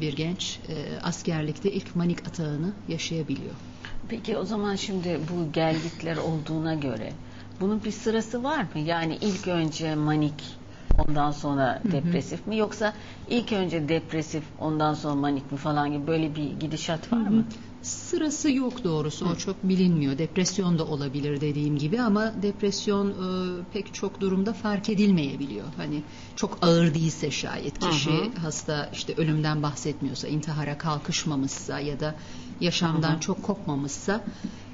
bir 0.00 0.16
genç 0.16 0.60
e, 0.68 1.00
askerlikte 1.02 1.72
ilk 1.72 1.96
manik 1.96 2.28
atağını 2.28 2.72
yaşayabiliyor. 2.88 3.54
Peki 4.08 4.36
o 4.36 4.44
zaman 4.44 4.76
şimdi 4.76 5.20
bu 5.32 5.52
geldikler 5.52 6.16
olduğuna 6.16 6.74
göre 6.74 7.12
bunun 7.60 7.84
bir 7.84 7.90
sırası 7.90 8.44
var 8.44 8.62
mı? 8.74 8.80
Yani 8.84 9.18
ilk 9.20 9.48
önce 9.48 9.94
manik 9.94 10.44
ondan 11.08 11.30
sonra 11.30 11.82
depresif 11.92 12.46
hı 12.46 12.50
mi 12.50 12.56
yoksa 12.56 12.92
ilk 13.28 13.52
önce 13.52 13.88
depresif 13.88 14.44
ondan 14.58 14.94
sonra 14.94 15.14
manik 15.14 15.52
mi 15.52 15.58
falan 15.58 15.92
gibi 15.92 16.06
böyle 16.06 16.36
bir 16.36 16.50
gidişat 16.60 17.12
var 17.12 17.20
hı 17.20 17.24
hı. 17.24 17.30
mı? 17.30 17.44
Sırası 17.82 18.50
yok 18.50 18.84
doğrusu. 18.84 19.26
Hı. 19.26 19.30
O 19.30 19.36
çok 19.36 19.62
bilinmiyor. 19.62 20.18
Depresyon 20.18 20.78
da 20.78 20.84
olabilir 20.86 21.40
dediğim 21.40 21.78
gibi 21.78 22.00
ama 22.00 22.42
depresyon 22.42 23.10
e, 23.10 23.64
pek 23.72 23.94
çok 23.94 24.20
durumda 24.20 24.52
fark 24.52 24.88
edilmeyebiliyor. 24.88 25.66
Hani 25.76 26.02
çok 26.36 26.58
ağır 26.62 26.94
değilse 26.94 27.30
şayet 27.30 27.78
kişi 27.78 28.10
hı. 28.10 28.40
hasta 28.40 28.90
işte 28.92 29.14
ölümden 29.16 29.62
bahsetmiyorsa, 29.62 30.28
intihara 30.28 30.78
kalkışmamışsa 30.78 31.80
ya 31.80 32.00
da 32.00 32.16
yaşamdan 32.60 33.16
hı. 33.16 33.20
çok 33.20 33.42
kopmamışsa 33.42 34.24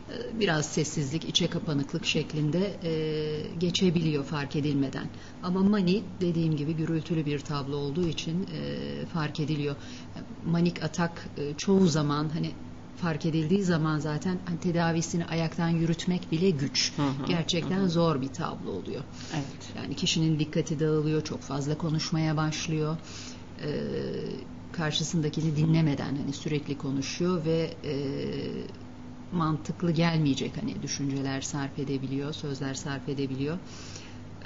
e, 0.08 0.40
biraz 0.40 0.66
sessizlik, 0.66 1.24
içe 1.24 1.46
kapanıklık 1.46 2.06
şeklinde 2.06 2.80
e, 2.82 3.54
geçebiliyor 3.58 4.24
fark 4.24 4.56
edilmeden. 4.56 5.10
Ama 5.42 5.62
mani 5.62 6.04
dediğim 6.20 6.56
gibi 6.56 6.72
gürültülü 6.76 7.26
bir 7.26 7.38
tablo 7.38 7.76
olduğu 7.76 8.08
için 8.08 8.46
e, 8.54 9.06
fark 9.06 9.40
ediliyor. 9.40 9.76
Manik 10.44 10.82
atak 10.82 11.28
e, 11.36 11.54
çoğu 11.54 11.86
zaman 11.86 12.28
hani 12.28 12.50
fark 13.02 13.26
edildiği 13.26 13.64
zaman 13.64 13.98
zaten 13.98 14.38
hani 14.44 14.58
tedavisini 14.58 15.24
ayaktan 15.24 15.68
yürütmek 15.68 16.32
bile 16.32 16.50
güç. 16.50 16.92
Hı 16.96 17.02
hı, 17.02 17.26
Gerçekten 17.26 17.80
hı. 17.84 17.90
zor 17.90 18.20
bir 18.22 18.28
tablo 18.28 18.70
oluyor. 18.70 19.04
Evet. 19.34 19.72
Yani 19.76 19.94
kişinin 19.94 20.38
dikkati 20.38 20.80
dağılıyor, 20.80 21.24
çok 21.24 21.42
fazla 21.42 21.78
konuşmaya 21.78 22.36
başlıyor. 22.36 22.96
Ee, 23.62 23.72
karşısındakini 24.72 25.56
dinlemeden 25.56 26.16
hani 26.16 26.32
sürekli 26.32 26.78
konuşuyor 26.78 27.44
ve 27.44 27.76
e, 27.84 27.94
mantıklı 29.32 29.90
gelmeyecek 29.90 30.56
hani 30.56 30.82
düşünceler 30.82 31.40
sarf 31.40 31.78
edebiliyor, 31.78 32.32
sözler 32.32 32.74
sarf 32.74 33.08
edebiliyor. 33.08 33.58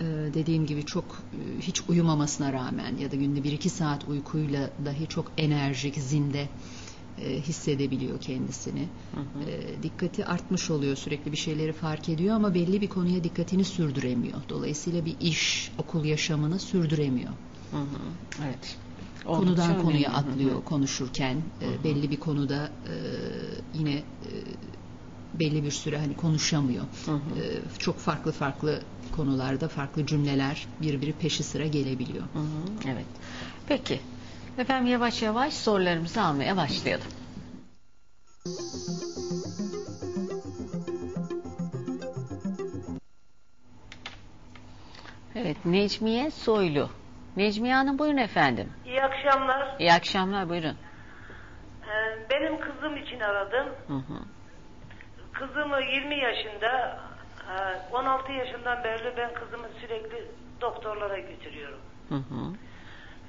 Ee, 0.00 0.04
dediğim 0.34 0.66
gibi 0.66 0.86
çok 0.86 1.22
e, 1.32 1.58
hiç 1.60 1.80
uyumamasına 1.88 2.52
rağmen 2.52 2.96
ya 2.96 3.10
da 3.10 3.16
günde 3.16 3.44
bir 3.44 3.52
iki 3.52 3.70
saat 3.70 4.08
uykuyla 4.08 4.70
dahi 4.84 5.06
çok 5.06 5.32
enerjik, 5.38 5.96
zinde 5.96 6.48
e, 7.18 7.40
hissedebiliyor 7.40 8.20
kendisini. 8.20 8.88
Hı 9.14 9.20
hı. 9.20 9.50
E, 9.50 9.82
dikkati 9.82 10.24
artmış 10.24 10.70
oluyor 10.70 10.96
sürekli 10.96 11.32
bir 11.32 11.36
şeyleri 11.36 11.72
fark 11.72 12.08
ediyor 12.08 12.34
ama 12.34 12.54
belli 12.54 12.80
bir 12.80 12.88
konuya 12.88 13.24
dikkatini 13.24 13.64
sürdüremiyor. 13.64 14.42
Dolayısıyla 14.48 15.04
bir 15.04 15.16
iş, 15.20 15.72
okul 15.78 16.04
yaşamını 16.04 16.58
sürdüremiyor. 16.58 17.32
Hı 17.70 17.76
hı. 17.76 17.98
Evet. 18.44 18.76
Konudan 19.24 19.48
Oldukça 19.48 19.78
konuya 19.78 20.10
önemli. 20.10 20.16
atlıyor 20.16 20.54
hı 20.54 20.58
hı. 20.58 20.64
konuşurken 20.64 21.34
hı 21.34 21.66
hı. 21.66 21.70
E, 21.80 21.84
belli 21.84 22.10
bir 22.10 22.16
konuda 22.16 22.72
e, 22.88 22.94
yine 23.74 23.94
e, 23.94 24.30
belli 25.34 25.64
bir 25.64 25.70
süre 25.70 25.98
hani 25.98 26.14
konuşamıyor. 26.16 26.84
Hı 27.06 27.12
hı. 27.12 27.40
E, 27.40 27.60
çok 27.78 27.98
farklı 27.98 28.32
farklı 28.32 28.82
konularda 29.12 29.68
farklı 29.68 30.06
cümleler 30.06 30.66
birbiri 30.80 31.12
peşi 31.12 31.42
sıra 31.44 31.66
gelebiliyor. 31.66 32.24
Hı 32.32 32.38
hı. 32.38 32.62
Evet. 32.88 33.06
Peki 33.66 34.00
Efendim 34.58 34.92
yavaş 34.92 35.22
yavaş 35.22 35.54
sorularımızı 35.54 36.22
almaya 36.22 36.56
başlayalım. 36.56 37.06
Evet 45.34 45.56
Necmiye 45.64 46.30
Soylu. 46.30 46.90
Necmiye 47.36 47.74
Hanım 47.74 47.98
buyurun 47.98 48.16
efendim. 48.16 48.72
İyi 48.86 49.02
akşamlar. 49.02 49.76
İyi 49.78 49.92
akşamlar 49.92 50.48
buyurun. 50.48 50.76
Ee, 51.82 52.30
benim 52.30 52.60
kızım 52.60 52.96
için 52.96 53.20
aradım. 53.20 53.68
Hı 53.86 53.94
hı. 53.94 54.18
Kızımı 55.32 55.80
20 55.80 56.18
yaşında 56.18 57.00
16 57.92 58.32
e, 58.32 58.34
yaşından 58.34 58.84
beri 58.84 59.16
ben 59.16 59.34
kızımı 59.34 59.68
sürekli 59.80 60.30
doktorlara 60.60 61.18
götürüyorum. 61.18 61.80
Hı 62.08 62.14
hı 62.14 62.52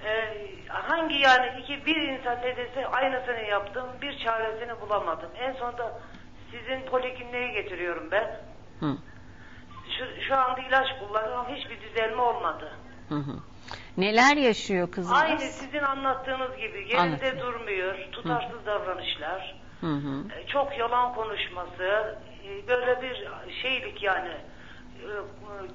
e, 0.05 0.35
hangi 0.67 1.15
yani 1.15 1.61
iki 1.61 1.85
bir 1.85 1.95
insan 1.95 2.37
ne 2.41 2.57
dese 2.57 2.87
aynısını 2.87 3.41
yaptım 3.49 3.87
bir 4.01 4.19
çaresini 4.19 4.81
bulamadım. 4.81 5.29
En 5.39 5.53
sonunda 5.53 5.99
sizin 6.51 6.85
polikliniğe 6.85 7.47
getiriyorum 7.47 8.11
ben. 8.11 8.39
Hı. 8.79 8.97
Şu, 9.97 10.21
şu 10.27 10.35
anda 10.35 10.61
ilaç 10.61 10.87
kullanıyorum 10.99 11.55
hiçbir 11.55 11.81
düzelme 11.81 12.21
olmadı. 12.21 12.71
Hı 13.09 13.15
hı. 13.15 13.33
Neler 13.97 14.37
yaşıyor 14.37 14.91
kızınız? 14.91 15.21
Aynı 15.21 15.39
sizin 15.39 15.83
anlattığınız 15.83 16.57
gibi 16.57 16.77
yerinde 16.77 16.97
Anlatın. 16.97 17.39
durmuyor, 17.39 17.95
tutarsız 18.11 18.61
hı. 18.61 18.65
davranışlar, 18.65 19.55
hı 19.81 19.87
hı. 19.87 20.39
E, 20.39 20.47
çok 20.47 20.77
yalan 20.77 21.13
konuşması, 21.13 22.17
e, 22.47 22.67
böyle 22.67 23.01
bir 23.01 23.27
şeylik 23.61 24.03
yani 24.03 24.31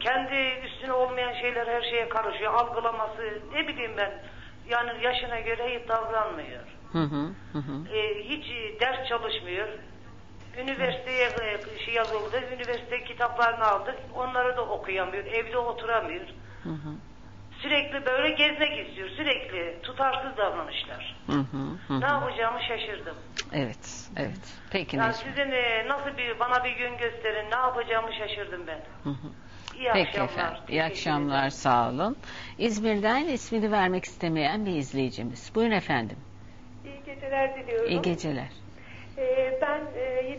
kendi 0.01 0.67
üstüne 0.67 0.93
olmayan 0.93 1.33
şeyler 1.41 1.67
her 1.67 1.83
şeye 1.83 2.09
karışıyor. 2.09 2.55
Algılaması 2.55 3.39
ne 3.53 3.69
bileyim 3.69 3.93
ben 3.97 4.13
yani 4.69 5.05
yaşına 5.05 5.41
göre 5.41 5.79
hiç 5.81 5.89
davranmıyor. 5.89 6.63
Hı 6.93 6.99
hı, 6.99 7.33
hı. 7.53 7.97
E, 7.97 8.25
hiç 8.25 8.45
ders 8.81 9.09
çalışmıyor. 9.09 9.69
Üniversiteye 10.59 11.27
e, 11.27 11.79
şey 11.85 11.95
yazıldı. 11.95 12.41
Üniversite 12.55 13.05
kitaplarını 13.05 13.65
aldık. 13.65 13.97
Onları 14.15 14.57
da 14.57 14.63
okuyamıyor. 14.63 15.25
Evde 15.25 15.59
oturamıyor. 15.59 16.27
Hı 16.63 16.69
hı. 16.69 16.93
Sürekli 17.63 18.07
böyle 18.07 18.31
gezmek 18.31 18.87
istiyor. 18.89 19.09
Sürekli 19.09 19.83
tutarsız 19.83 20.37
davranışlar. 20.37 21.17
Hı 21.27 21.33
hı, 21.33 21.79
hı. 21.89 22.01
Ne 22.01 22.07
yapacağımı 22.07 22.61
şaşırdım. 22.69 23.17
Evet, 23.53 24.11
evet. 24.17 24.61
Peki 24.71 24.97
yani 24.97 25.15
Sizin 25.15 25.51
e, 25.53 25.89
nasıl 25.89 26.17
bir 26.17 26.41
bana 26.41 26.65
bir 26.65 26.77
gün 26.77 26.97
gösterin. 26.97 27.51
Ne 27.51 27.57
yapacağımı 27.57 28.13
şaşırdım 28.15 28.67
ben. 28.67 28.81
Hı 29.03 29.11
hı. 29.11 29.29
İyi 29.79 29.91
Peki 29.93 30.09
akşamlar. 30.09 30.29
efendim. 30.29 30.55
İyi 30.69 30.81
Teşekkür 30.81 30.85
akşamlar. 30.91 31.39
ederim. 31.39 31.51
Sağ 31.51 31.89
olun. 31.91 32.17
İzmir'den 32.59 33.25
ismini 33.29 33.73
vermek 33.73 34.05
istemeyen 34.05 34.67
bir 34.67 34.73
izleyicimiz. 34.77 35.53
Buyurun 35.55 35.73
efendim. 35.75 36.17
İyi 36.85 37.03
geceler 37.07 37.57
diliyorum. 37.57 37.89
İyi 37.91 38.03
geceler. 38.03 38.49
Ee, 39.19 39.59
ben 39.63 39.81
e, 40.01 40.23
7-8 40.23 40.39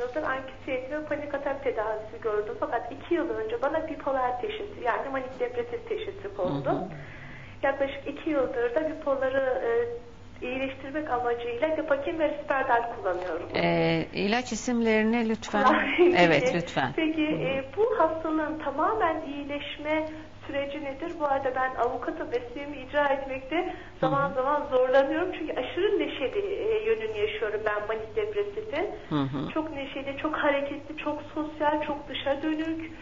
yıldır 0.00 0.22
anksiyete 0.22 0.90
ve 0.90 1.04
panik 1.04 1.34
atak 1.34 1.64
tedavisi 1.64 2.20
gördüm. 2.22 2.54
Fakat 2.60 2.92
2 3.06 3.14
yıl 3.14 3.30
önce 3.30 3.62
bana 3.62 3.88
bipolar 3.88 4.40
teşhisi 4.40 4.80
yani 4.84 5.08
manik 5.08 5.40
depresif 5.40 5.88
teşhisi 5.88 6.36
kondu. 6.36 6.88
Yaklaşık 7.62 8.08
2 8.08 8.30
yıldır 8.30 8.74
da 8.74 8.90
bipoları 8.90 9.62
e, 9.64 9.70
iyileştirmek 10.46 11.10
amacıyla 11.10 11.76
Depakin 11.76 12.18
ve 12.18 12.28
Risperdal 12.28 12.82
kullanıyorum. 12.96 13.48
Ee, 13.54 14.06
ilaç 14.14 14.52
isimlerini 14.52 15.28
lütfen. 15.28 15.64
Evet 16.18 16.54
lütfen. 16.54 16.92
Peki 16.96 17.22
e, 17.22 17.64
bu 17.76 17.98
hastalığın 17.98 18.58
tamamen 18.58 19.22
iyileşme 19.26 20.08
süreci 20.46 20.84
nedir? 20.84 21.12
Bu 21.20 21.24
arada 21.26 21.52
ben 21.54 21.74
avukatım 21.74 22.28
mesleğimi 22.28 22.76
icra 22.76 23.08
etmekte 23.08 23.74
zaman 24.00 24.32
zaman 24.32 24.66
zorlanıyorum. 24.70 25.32
Çünkü 25.38 25.52
aşırı 25.52 25.98
neşeli 25.98 26.54
e, 26.54 26.84
yönünü 26.84 27.18
yaşıyorum 27.18 27.60
ben 27.66 27.86
manik 27.88 28.16
depresifin. 28.16 28.90
Hı 29.08 29.22
hı. 29.22 29.48
Çok 29.54 29.72
neşeli, 29.72 30.16
çok 30.22 30.36
hareketli, 30.36 30.96
çok 30.96 31.22
sosyal, 31.34 31.82
çok 31.86 32.08
dışa 32.08 32.42
dönük. 32.42 32.92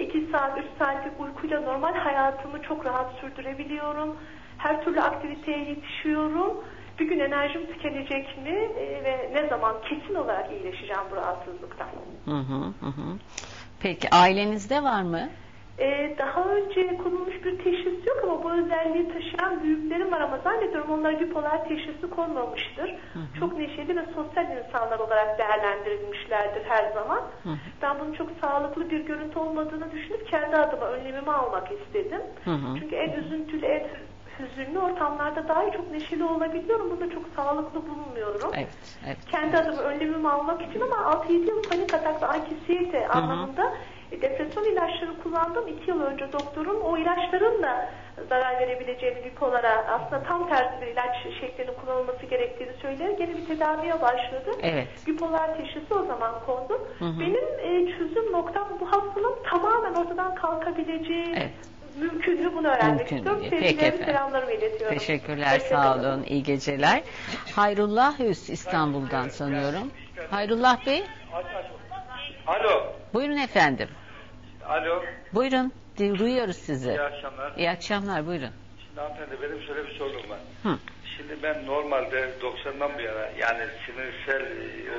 2 0.00 0.26
saat, 0.32 0.58
3 0.58 0.64
saatlik 0.78 1.20
uykuyla 1.20 1.60
normal 1.60 1.94
hayatımı 1.94 2.62
çok 2.62 2.86
rahat 2.86 3.12
sürdürebiliyorum. 3.20 4.16
Her 4.58 4.84
türlü 4.84 5.00
aktiviteye 5.00 5.58
yetişiyorum. 5.58 6.64
Bir 6.98 7.08
gün 7.08 7.18
enerjim 7.20 7.66
tükenecek 7.66 8.38
mi 8.38 8.50
E, 8.78 9.04
ve 9.04 9.30
ne 9.34 9.48
zaman 9.48 9.74
kesin 9.88 10.14
olarak 10.14 10.52
iyileşeceğim 10.52 11.02
bu 11.10 11.16
rahatsızlıktan? 11.16 11.88
Hı 12.24 12.30
hı, 12.30 12.54
hı 12.80 12.86
hı. 12.86 13.18
Peki 13.80 14.10
ailenizde 14.10 14.82
var 14.82 15.02
mı? 15.02 15.28
Ee, 15.80 16.14
daha 16.18 16.44
önce 16.44 16.96
konulmuş 16.96 17.44
bir 17.44 17.58
teşhis 17.58 18.06
yok 18.06 18.20
ama 18.22 18.44
bu 18.44 18.52
özelliği 18.52 19.12
taşıyan 19.12 19.62
büyüklerim 19.62 20.12
var 20.12 20.20
ama 20.20 20.38
zannediyorum 20.38 20.90
onlar 20.90 21.20
bipolar 21.20 21.68
teşhisi 21.68 22.10
konmamıştır. 22.10 22.94
Çok 23.38 23.58
neşeli 23.58 23.96
ve 23.96 24.04
sosyal 24.14 24.46
insanlar 24.58 24.98
olarak 24.98 25.38
değerlendirilmişlerdir 25.38 26.64
her 26.64 26.92
zaman. 26.92 27.20
Ben 27.82 28.00
bunun 28.00 28.12
çok 28.12 28.28
sağlıklı 28.40 28.90
bir 28.90 29.00
görüntü 29.00 29.38
olmadığını 29.38 29.92
düşünüp 29.92 30.28
kendi 30.28 30.56
adıma 30.56 30.86
önlemimi 30.86 31.30
almak 31.32 31.68
istedim. 31.72 32.22
Hı 32.44 32.50
hı. 32.50 32.78
Çünkü 32.80 32.96
en 32.96 33.12
üzüntülü, 33.12 33.66
en 33.66 33.86
hüzünlü 34.38 34.78
ortamlarda 34.78 35.48
dahi 35.48 35.72
çok 35.76 35.90
neşeli 35.90 36.24
olabiliyorum. 36.24 36.90
Bunu 36.90 37.00
da 37.00 37.14
çok 37.14 37.24
sağlıklı 37.36 37.82
bulmuyorum. 37.88 38.50
Evet. 38.54 38.68
evet. 39.06 39.16
Kendi 39.30 39.58
adıma 39.58 39.82
önlemimi 39.82 40.30
almak 40.30 40.62
için 40.62 40.80
ama 40.80 40.96
6-7 40.96 41.32
yıl 41.32 41.68
panik 41.68 41.94
atak 41.94 42.22
ve 42.22 42.26
ankisiyete 42.26 43.08
anlamında 43.08 43.72
depresyon 44.12 44.64
ilaçları 44.64 45.22
kullandım. 45.22 45.68
2 45.68 45.90
yıl 45.90 46.00
önce 46.02 46.32
doktorum 46.32 46.82
o 46.82 46.98
ilaçların 46.98 47.62
da 47.62 47.90
zarar 48.28 48.60
verebileceğini 48.60 49.24
bipolara 49.24 49.84
aslında 49.88 50.22
tam 50.22 50.48
tersi 50.48 50.80
bir 50.80 50.86
ilaç 50.86 51.16
şeklinin 51.40 51.72
kullanılması 51.80 52.26
gerektiğini 52.26 52.72
söyleyerek 52.82 53.20
yeni 53.20 53.36
bir 53.36 53.46
tedaviye 53.46 54.00
başladı. 54.00 54.50
Evet. 54.62 54.88
Bipolar 55.06 55.56
teşhisi 55.56 55.94
o 55.94 56.04
zaman 56.06 56.34
kondu. 56.46 56.88
Benim 57.00 57.44
e, 57.58 57.98
çözüm 57.98 58.32
noktam 58.32 58.68
bu 58.80 58.86
hastalığın 58.86 59.36
tamamen 59.50 59.94
ortadan 59.94 60.34
kalkabileceği 60.34 61.34
Evet. 61.36 61.50
mümkün 62.00 62.44
mü 62.44 62.52
bunu 62.56 62.68
öğrenmek 62.68 62.98
Mümkün 62.98 63.16
istiyorum. 63.16 63.46
Sevgilerimi, 63.50 64.04
selamlarımı 64.04 64.52
iletiyorum. 64.52 64.98
Teşekkürler. 64.98 65.58
Sağ 65.58 65.94
olun. 65.94 66.22
İyi 66.22 66.42
geceler. 66.42 67.02
Hayrullah 67.56 68.18
Hüs 68.18 68.50
İstanbul'dan 68.50 69.28
sanıyorum. 69.28 69.90
Hayrullah 70.30 70.86
Bey. 70.86 71.04
Alo. 72.46 72.82
Buyurun 73.14 73.36
efendim. 73.36 73.88
Alo. 74.68 75.02
Buyurun. 75.32 75.72
Duyuyoruz 75.98 76.56
sizi. 76.56 76.88
İyi 76.88 77.00
akşamlar. 77.00 77.52
İyi 77.56 77.70
akşamlar. 77.70 78.26
Buyurun. 78.26 78.50
Şimdi 78.86 79.00
hanımefendi 79.00 79.42
benim 79.42 79.62
şöyle 79.62 79.86
bir 79.86 79.94
sorunum 79.98 80.30
var. 80.30 80.38
Hı. 80.62 80.78
Şimdi 81.16 81.42
ben 81.42 81.66
normalde 81.66 82.30
90'dan 82.42 82.90
bu 82.98 83.00
yana 83.00 83.28
yani 83.38 83.64
sinirsel 83.86 84.42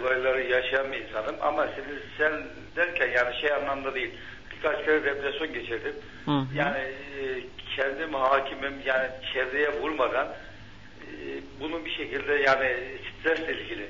olayları 0.01 0.41
yaşayan 0.44 0.91
bir 0.91 0.98
insanım 0.98 1.36
ama 1.41 1.68
sinirsel 1.68 2.44
derken 2.75 3.08
yani 3.08 3.41
şey 3.41 3.53
anlamda 3.53 3.96
değil. 3.96 4.12
Birkaç 4.56 4.86
kere 4.86 5.03
depresyon 5.03 5.53
geçirdim. 5.53 5.96
Hı 6.25 6.32
hı. 6.32 6.46
Yani 6.56 6.77
e, 6.77 7.44
kendim 7.75 8.14
hakimim 8.14 8.74
yani 8.85 9.09
çevreye 9.33 9.81
vurmadan 9.81 10.27
e, 10.27 11.16
bunu 11.59 11.85
bir 11.85 11.92
şekilde 11.92 12.33
yani 12.33 12.77
stresle 13.20 13.53
ilgili 13.62 13.90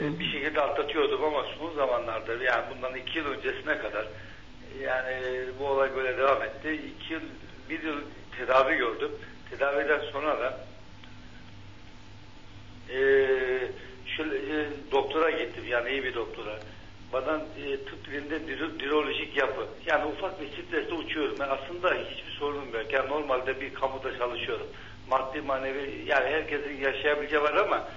e, 0.00 0.18
bir 0.18 0.32
şekilde 0.32 0.60
atlatıyordum 0.60 1.24
ama 1.24 1.44
son 1.58 1.74
zamanlarda 1.74 2.32
yani 2.32 2.64
bundan 2.74 2.94
iki 2.94 3.18
yıl 3.18 3.26
öncesine 3.26 3.78
kadar 3.78 4.06
yani 4.82 5.44
bu 5.60 5.66
olay 5.66 5.96
böyle 5.96 6.18
devam 6.18 6.42
etti. 6.42 6.72
İki 6.72 7.12
yıl, 7.12 7.20
bir 7.70 7.82
yıl 7.82 8.00
tedavi 8.38 8.76
gördüm. 8.76 9.10
Tedaviden 9.50 10.00
sonra 10.12 10.40
da 10.40 10.58
e, 12.90 12.98
şöyle 14.16 14.36
e, 14.36 14.66
doktora 14.92 15.30
gittim 15.30 15.64
yani 15.68 15.90
iyi 15.90 16.04
bir 16.04 16.14
doktora. 16.14 16.58
Bana 17.12 17.36
e, 17.36 17.76
tıp 17.84 18.06
dilinde 18.06 18.40
nörolojik 18.84 19.36
yapı. 19.36 19.66
Yani 19.86 20.04
ufak 20.04 20.40
bir 20.40 20.48
stresle 20.48 20.94
uçuyorum. 20.94 21.36
Ben 21.40 21.48
aslında 21.48 21.94
hiçbir 21.94 22.32
sorunum 22.32 22.74
yok. 22.74 22.92
Yani 22.92 23.08
normalde 23.08 23.60
bir 23.60 23.74
kamuda 23.74 24.18
çalışıyorum. 24.18 24.66
Maddi 25.10 25.40
manevi 25.40 26.04
yani 26.06 26.26
herkesin 26.26 26.80
yaşayabileceği 26.80 27.42
var 27.42 27.54
ama 27.54 27.88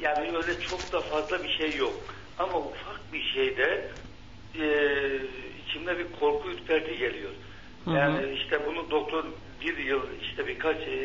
yani 0.00 0.36
öyle 0.36 0.60
çok 0.60 0.92
da 0.92 1.00
fazla 1.00 1.44
bir 1.44 1.58
şey 1.58 1.76
yok. 1.76 1.94
Ama 2.38 2.58
ufak 2.58 3.12
bir 3.12 3.22
şeyde 3.22 3.88
e, 4.58 4.64
içimde 5.70 5.98
bir 5.98 6.06
korku 6.20 6.50
ürperti 6.50 6.98
geliyor. 6.98 7.30
Hı 7.84 7.90
hı. 7.90 7.96
Yani 7.96 8.32
işte 8.32 8.66
bunu 8.66 8.90
doktor 8.90 9.24
bir 9.60 9.76
yıl 9.76 10.02
işte 10.22 10.46
birkaç 10.46 10.76
e, 10.76 10.98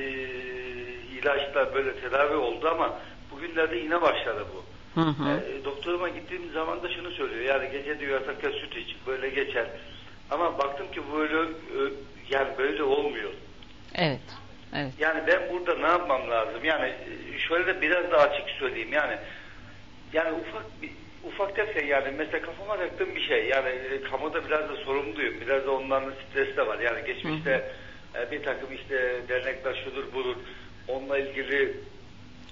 ilaçla 1.19 1.75
böyle 1.75 1.95
tedavi 1.95 2.35
oldu 2.35 2.69
ama 2.71 2.99
bugünlerde 3.31 3.77
yine 3.77 4.01
başladı 4.01 4.45
bu. 4.53 4.65
Hı 5.01 5.07
hı. 5.07 5.29
E, 5.29 5.65
doktoruma 5.65 6.09
gittiğim 6.09 6.51
zaman 6.53 6.83
da 6.83 6.89
şunu 6.89 7.11
söylüyor. 7.11 7.41
Yani 7.41 7.71
gece 7.71 7.99
diyor 7.99 8.11
yatakta 8.11 8.51
süt 8.51 8.77
iç 8.77 8.95
böyle 9.07 9.29
geçer. 9.29 9.65
Ama 10.31 10.57
baktım 10.57 10.91
ki 10.91 11.01
böyle 11.13 11.41
e, 11.49 11.79
yani 12.29 12.47
böyle 12.57 12.83
olmuyor. 12.83 13.31
Evet. 13.95 14.21
Evet. 14.75 14.93
Yani 14.99 15.21
ben 15.27 15.41
burada 15.53 15.75
ne 15.75 15.87
yapmam 15.87 16.29
lazım? 16.29 16.65
Yani 16.65 16.85
e, 16.85 17.39
şöyle 17.39 17.67
de 17.67 17.81
biraz 17.81 18.11
daha 18.11 18.21
açık 18.21 18.49
söyleyeyim. 18.49 18.93
Yani 18.93 19.17
yani 20.13 20.31
ufak 20.31 20.81
bir 20.81 20.91
ufak 21.27 21.57
derken 21.57 21.85
yani 21.85 22.07
mesela 22.17 22.41
kafama 22.45 22.77
taktığım 22.77 23.15
bir 23.15 23.21
şey. 23.21 23.45
Yani 23.47 23.69
e, 23.69 24.01
kamuda 24.11 24.45
biraz 24.45 24.69
da 24.69 24.75
sorumluyum. 24.75 25.41
Biraz 25.41 25.65
da 25.65 25.71
onların 25.71 26.13
stresi 26.29 26.57
de 26.57 26.67
var. 26.67 26.79
Yani 26.79 27.05
geçmişte 27.05 27.71
e, 28.15 28.31
bir 28.31 28.43
takım 28.43 28.73
işte 28.73 29.15
dernekler 29.29 29.83
şudur 29.85 30.13
budur. 30.13 30.35
Onunla 30.87 31.17
ilgili 31.19 31.73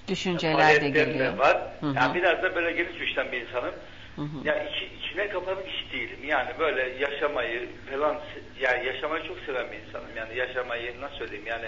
Düşünceler 0.08 0.80
de 0.82 0.88
geliyor. 0.88 1.38
var. 1.38 1.58
Hı 1.80 1.86
hı. 1.86 1.94
Yani 1.96 2.14
biraz 2.14 2.42
da 2.42 2.54
böyle 2.56 2.72
geniş 2.72 3.00
düşten 3.00 3.32
bir 3.32 3.40
insanım. 3.40 3.74
Hı 4.16 4.22
hı. 4.22 4.36
Yani 4.44 4.62
içi, 4.70 4.90
içine 4.94 5.28
kapanık 5.28 5.66
hiç 5.66 5.92
değilim. 5.92 6.18
Yani 6.26 6.50
böyle 6.58 6.88
yaşamayı 6.98 7.68
falan 7.90 8.16
yani 8.60 8.86
yaşamayı 8.86 9.24
çok 9.28 9.38
seven 9.46 9.66
bir 9.72 9.88
insanım. 9.88 10.08
Yani 10.16 10.38
yaşamayı 10.38 11.00
nasıl 11.00 11.16
söyleyeyim 11.16 11.46
yani 11.46 11.66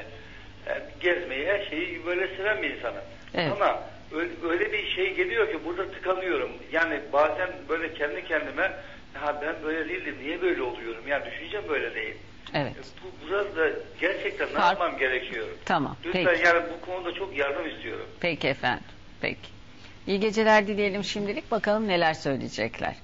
e, 0.66 0.73
gezmeyi 1.01 1.47
her 1.47 1.66
şeyi 1.71 2.07
böyle 2.07 2.37
seven 2.37 2.62
bir 2.62 2.71
insanım. 2.71 3.03
Evet. 3.35 3.53
Ama 3.53 3.83
öyle, 4.12 4.73
bir 4.73 4.87
şey 4.90 5.14
geliyor 5.14 5.53
ki 5.53 5.59
burada 5.64 5.90
tıkanıyorum. 5.90 6.51
Yani 6.73 7.01
bazen 7.12 7.49
böyle 7.69 7.95
kendi 7.95 8.25
kendime 8.25 8.73
ha 9.14 9.42
ben 9.42 9.55
böyle 9.62 9.88
değildim 9.88 10.16
niye 10.23 10.42
böyle 10.42 10.62
oluyorum? 10.62 11.09
Yani 11.09 11.25
düşüncem 11.25 11.69
böyle 11.69 11.95
değil. 11.95 12.14
Evet. 12.55 12.75
Bu 13.03 13.29
burada 13.29 13.71
gerçekten 14.01 14.49
ne 14.55 14.59
yapmam 14.59 14.99
gerekiyor? 14.99 15.47
Tamam. 15.64 15.97
Lütfen 16.05 16.25
Peki. 16.25 16.47
yani 16.47 16.62
bu 16.77 16.87
konuda 16.87 17.14
çok 17.14 17.37
yardım 17.37 17.69
istiyorum. 17.69 18.07
Peki 18.21 18.49
efendim. 18.49 18.85
Peki. 19.21 19.49
İyi 20.07 20.21
geceler 20.21 20.66
dileyelim 20.66 21.05
şimdilik. 21.05 21.51
Bakalım 21.51 21.88
neler 21.88 22.14
söyleyecekler. 22.14 22.95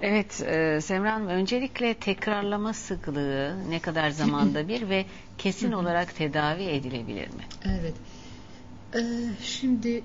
Evet 0.00 0.42
e, 0.42 0.80
Semra 0.80 1.12
Hanım 1.12 1.28
öncelikle 1.28 1.94
tekrarlama 1.94 2.72
sıklığı 2.72 3.70
ne 3.70 3.80
kadar 3.80 4.10
zamanda 4.10 4.68
bir 4.68 4.88
ve 4.88 5.04
kesin 5.38 5.72
olarak 5.72 6.16
tedavi 6.16 6.64
edilebilir 6.64 7.28
mi? 7.28 7.44
Evet. 7.64 7.94
Ee, 8.94 8.98
şimdi 9.42 10.02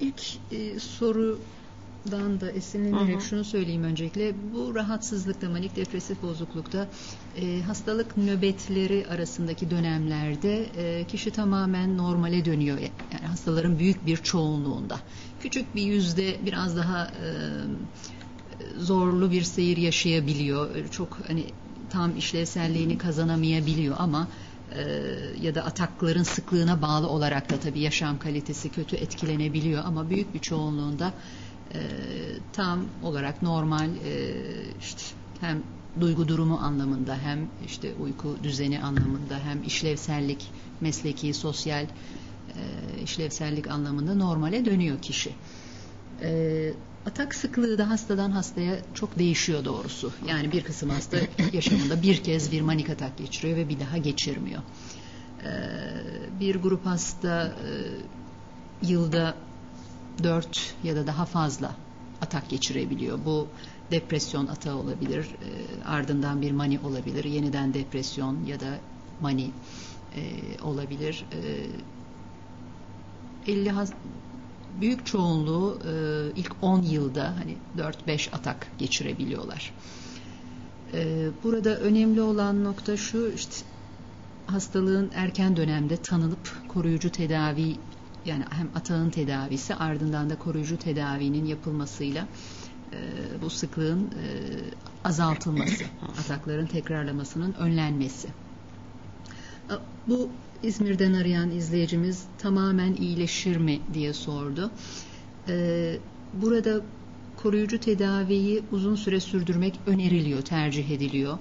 ilk 0.00 0.22
e, 0.52 0.80
sorudan 0.80 2.40
da 2.40 2.50
esinlenerek 2.50 3.14
Hı 3.14 3.18
hı. 3.18 3.24
şunu 3.28 3.44
söyleyeyim 3.44 3.84
öncelikle. 3.84 4.52
Bu 4.52 4.74
rahatsızlıkta, 4.74 5.48
manik 5.48 5.76
depresif 5.76 6.22
bozuklukta 6.22 6.88
e, 7.36 7.60
hastalık 7.60 8.16
nöbetleri 8.16 9.06
arasındaki 9.10 9.70
dönemlerde 9.70 10.64
e, 10.76 11.04
kişi 11.04 11.30
tamamen 11.30 11.96
normale 11.96 12.44
dönüyor. 12.44 12.78
Yani 13.12 13.26
hastaların 13.26 13.78
büyük 13.78 14.06
bir 14.06 14.16
çoğunluğunda. 14.16 15.00
Küçük 15.40 15.74
bir 15.74 15.82
yüzde 15.82 16.36
biraz 16.46 16.76
daha 16.76 17.06
e, 17.06 17.28
zorlu 18.76 19.30
bir 19.30 19.42
seyir 19.42 19.76
yaşayabiliyor. 19.76 20.88
Çok 20.88 21.18
hani 21.28 21.46
tam 21.90 22.16
işlevselliğini 22.16 22.98
kazanamayabiliyor 22.98 23.96
ama 23.98 24.22
e, 24.22 24.43
ya 25.40 25.54
da 25.54 25.64
atakların 25.64 26.22
sıklığına 26.22 26.82
bağlı 26.82 27.08
olarak 27.08 27.50
da 27.50 27.56
tabii 27.56 27.80
yaşam 27.80 28.18
kalitesi 28.18 28.70
kötü 28.70 28.96
etkilenebiliyor 28.96 29.84
ama 29.84 30.10
büyük 30.10 30.34
bir 30.34 30.38
çoğunluğunda 30.38 31.12
e, 31.74 31.80
tam 32.52 32.84
olarak 33.02 33.42
normal 33.42 33.88
e, 33.88 34.34
işte 34.80 35.02
hem 35.40 35.62
duygu 36.00 36.28
durumu 36.28 36.58
anlamında 36.58 37.18
hem 37.18 37.48
işte 37.66 37.94
uyku 37.94 38.36
düzeni 38.42 38.82
anlamında 38.82 39.38
hem 39.38 39.62
işlevsellik, 39.62 40.50
mesleki, 40.80 41.34
sosyal 41.34 41.84
e, 41.84 43.02
işlevsellik 43.02 43.70
anlamında 43.70 44.14
normale 44.14 44.64
dönüyor 44.64 45.02
kişi. 45.02 45.34
E, 46.22 46.72
atak 47.06 47.34
sıklığı 47.34 47.78
da 47.78 47.90
hastadan 47.90 48.30
hastaya 48.30 48.78
çok 48.94 49.18
değişiyor 49.18 49.64
doğrusu. 49.64 50.12
Yani 50.28 50.52
bir 50.52 50.64
kısım 50.64 50.90
hasta 50.90 51.16
yaşamında 51.52 52.02
bir 52.02 52.22
kez 52.22 52.52
bir 52.52 52.60
manik 52.60 52.90
atak 52.90 53.18
geçiriyor 53.18 53.56
ve 53.56 53.68
bir 53.68 53.80
daha 53.80 53.98
geçirmiyor. 53.98 54.62
E, 55.44 55.50
bir 56.40 56.56
grup 56.56 56.86
hasta 56.86 57.46
e, 57.46 57.70
yılda 58.86 59.34
dört 60.22 60.74
ya 60.84 60.96
da 60.96 61.06
daha 61.06 61.24
fazla 61.24 61.74
atak 62.22 62.48
geçirebiliyor. 62.48 63.18
Bu 63.24 63.48
depresyon 63.90 64.46
atağı 64.46 64.76
olabilir, 64.76 65.24
e, 65.24 65.84
ardından 65.84 66.42
bir 66.42 66.52
mani 66.52 66.80
olabilir, 66.80 67.24
yeniden 67.24 67.74
depresyon 67.74 68.44
ya 68.44 68.60
da 68.60 68.78
mani 69.20 69.50
e, 70.16 70.20
olabilir. 70.62 71.24
E, 73.46 73.52
50 73.52 73.70
has 73.70 73.92
büyük 74.80 75.06
çoğunluğu 75.06 75.78
e, 75.84 75.92
ilk 76.36 76.52
10 76.62 76.82
yılda 76.82 77.34
hani 77.38 77.56
4-5 78.08 78.30
atak 78.36 78.66
geçirebiliyorlar. 78.78 79.72
E, 80.94 81.28
burada 81.42 81.76
önemli 81.76 82.20
olan 82.20 82.64
nokta 82.64 82.96
şu 82.96 83.32
işte 83.34 83.66
hastalığın 84.46 85.10
erken 85.14 85.56
dönemde 85.56 85.96
tanınıp 85.96 86.68
koruyucu 86.68 87.10
tedavi 87.10 87.76
yani 88.24 88.44
hem 88.50 88.68
atağın 88.74 89.10
tedavisi 89.10 89.74
ardından 89.74 90.30
da 90.30 90.38
koruyucu 90.38 90.76
tedavinin 90.76 91.46
yapılmasıyla 91.46 92.26
e, 92.92 92.98
bu 93.42 93.50
sıklığın 93.50 94.00
e, 94.00 94.26
azaltılması, 95.04 95.84
atakların 96.20 96.66
tekrarlamasının 96.66 97.52
önlenmesi. 97.52 98.28
E, 99.70 99.74
bu 100.08 100.28
İzmir'den 100.64 101.14
arayan 101.14 101.50
izleyicimiz 101.50 102.24
tamamen 102.38 102.94
iyileşir 102.94 103.56
mi 103.56 103.80
diye 103.94 104.12
sordu. 104.12 104.70
E, 105.48 105.96
burada 106.32 106.80
koruyucu 107.36 107.80
tedaviyi 107.80 108.62
uzun 108.72 108.94
süre 108.94 109.20
sürdürmek 109.20 109.80
öneriliyor, 109.86 110.42
tercih 110.42 110.90
ediliyor. 110.90 111.38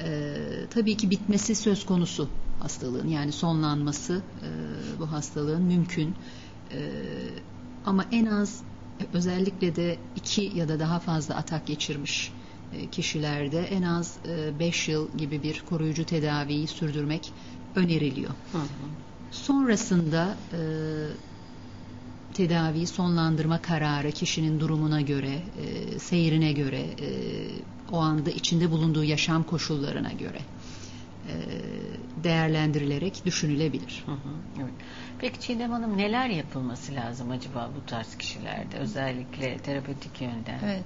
E, 0.00 0.34
tabii 0.70 0.96
ki 0.96 1.10
bitmesi 1.10 1.54
söz 1.54 1.86
konusu 1.86 2.28
hastalığın 2.60 3.08
yani 3.08 3.32
sonlanması 3.32 4.22
e, 4.42 4.48
bu 5.00 5.12
hastalığın 5.12 5.62
mümkün. 5.62 6.14
E, 6.72 6.90
ama 7.86 8.04
en 8.12 8.26
az 8.26 8.62
özellikle 9.12 9.76
de 9.76 9.98
iki 10.16 10.52
ya 10.54 10.68
da 10.68 10.78
daha 10.78 11.00
fazla 11.00 11.34
atak 11.36 11.66
geçirmiş 11.66 12.32
e, 12.72 12.90
kişilerde 12.90 13.60
en 13.60 13.82
az 13.82 14.18
5 14.58 14.88
e, 14.88 14.92
yıl 14.92 15.08
gibi 15.18 15.42
bir 15.42 15.62
koruyucu 15.68 16.04
tedaviyi 16.04 16.66
sürdürmek 16.66 17.32
öneriliyor. 17.74 18.30
Hı 18.52 18.58
hı. 18.58 18.66
Sonrasında 19.30 20.36
e, 20.52 20.60
tedaviyi 22.34 22.86
sonlandırma 22.86 23.62
kararı 23.62 24.12
kişinin 24.12 24.60
durumuna 24.60 25.00
göre, 25.00 25.42
e, 25.58 25.98
seyrine 25.98 26.52
göre, 26.52 26.80
e, 26.80 27.08
o 27.92 27.98
anda 27.98 28.30
içinde 28.30 28.70
bulunduğu 28.70 29.04
yaşam 29.04 29.42
koşullarına 29.42 30.12
göre 30.12 30.38
e, 31.28 31.34
değerlendirilerek 32.16 33.24
düşünülebilir. 33.26 34.02
Hı 34.06 34.12
hı, 34.12 34.34
evet. 34.62 34.74
Peki 35.18 35.40
Çiğdem 35.40 35.70
Hanım 35.70 35.96
neler 35.96 36.28
yapılması 36.28 36.94
lazım 36.94 37.30
acaba 37.30 37.70
bu 37.76 37.86
tarz 37.86 38.14
kişilerde 38.14 38.78
özellikle 38.78 39.58
terapötik 39.58 40.20
yönden? 40.20 40.60
Evet. 40.64 40.84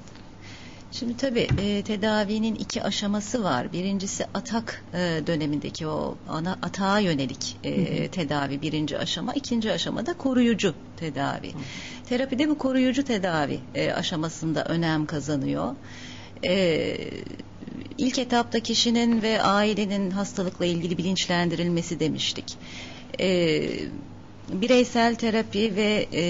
Şimdi 0.93 1.17
tabii 1.17 1.49
e, 1.59 1.83
tedavinin 1.83 2.55
iki 2.55 2.83
aşaması 2.83 3.45
var. 3.45 3.73
Birincisi 3.73 4.25
atak 4.35 4.85
e, 4.95 5.27
dönemindeki 5.27 5.87
o 5.87 6.17
ana 6.29 6.59
atağa 6.63 6.99
yönelik 6.99 7.57
e, 7.65 7.71
hı 7.71 8.05
hı. 8.05 8.09
tedavi 8.09 8.63
birinci 8.63 8.99
aşama. 8.99 9.33
İkinci 9.35 9.73
aşamada 9.73 10.13
koruyucu 10.13 10.75
tedavi. 10.97 11.49
Hı. 11.53 11.59
Terapide 12.09 12.49
bu 12.49 12.59
koruyucu 12.59 13.05
tedavi 13.05 13.61
e, 13.75 13.93
aşamasında 13.93 14.65
önem 14.65 15.07
kazanıyor. 15.07 15.75
E, 16.45 16.97
ilk 17.99 18.19
etapta 18.19 18.61
kişinin 18.61 19.23
ve 19.23 19.43
ailenin 19.43 20.11
hastalıkla 20.11 20.65
ilgili 20.65 20.99
bilinçlendirilmesi 20.99 22.01
demiştik. 22.01 22.57
E, 23.21 23.61
bireysel 24.53 25.15
terapi 25.15 25.77
ve 25.77 26.09
e, 26.13 26.23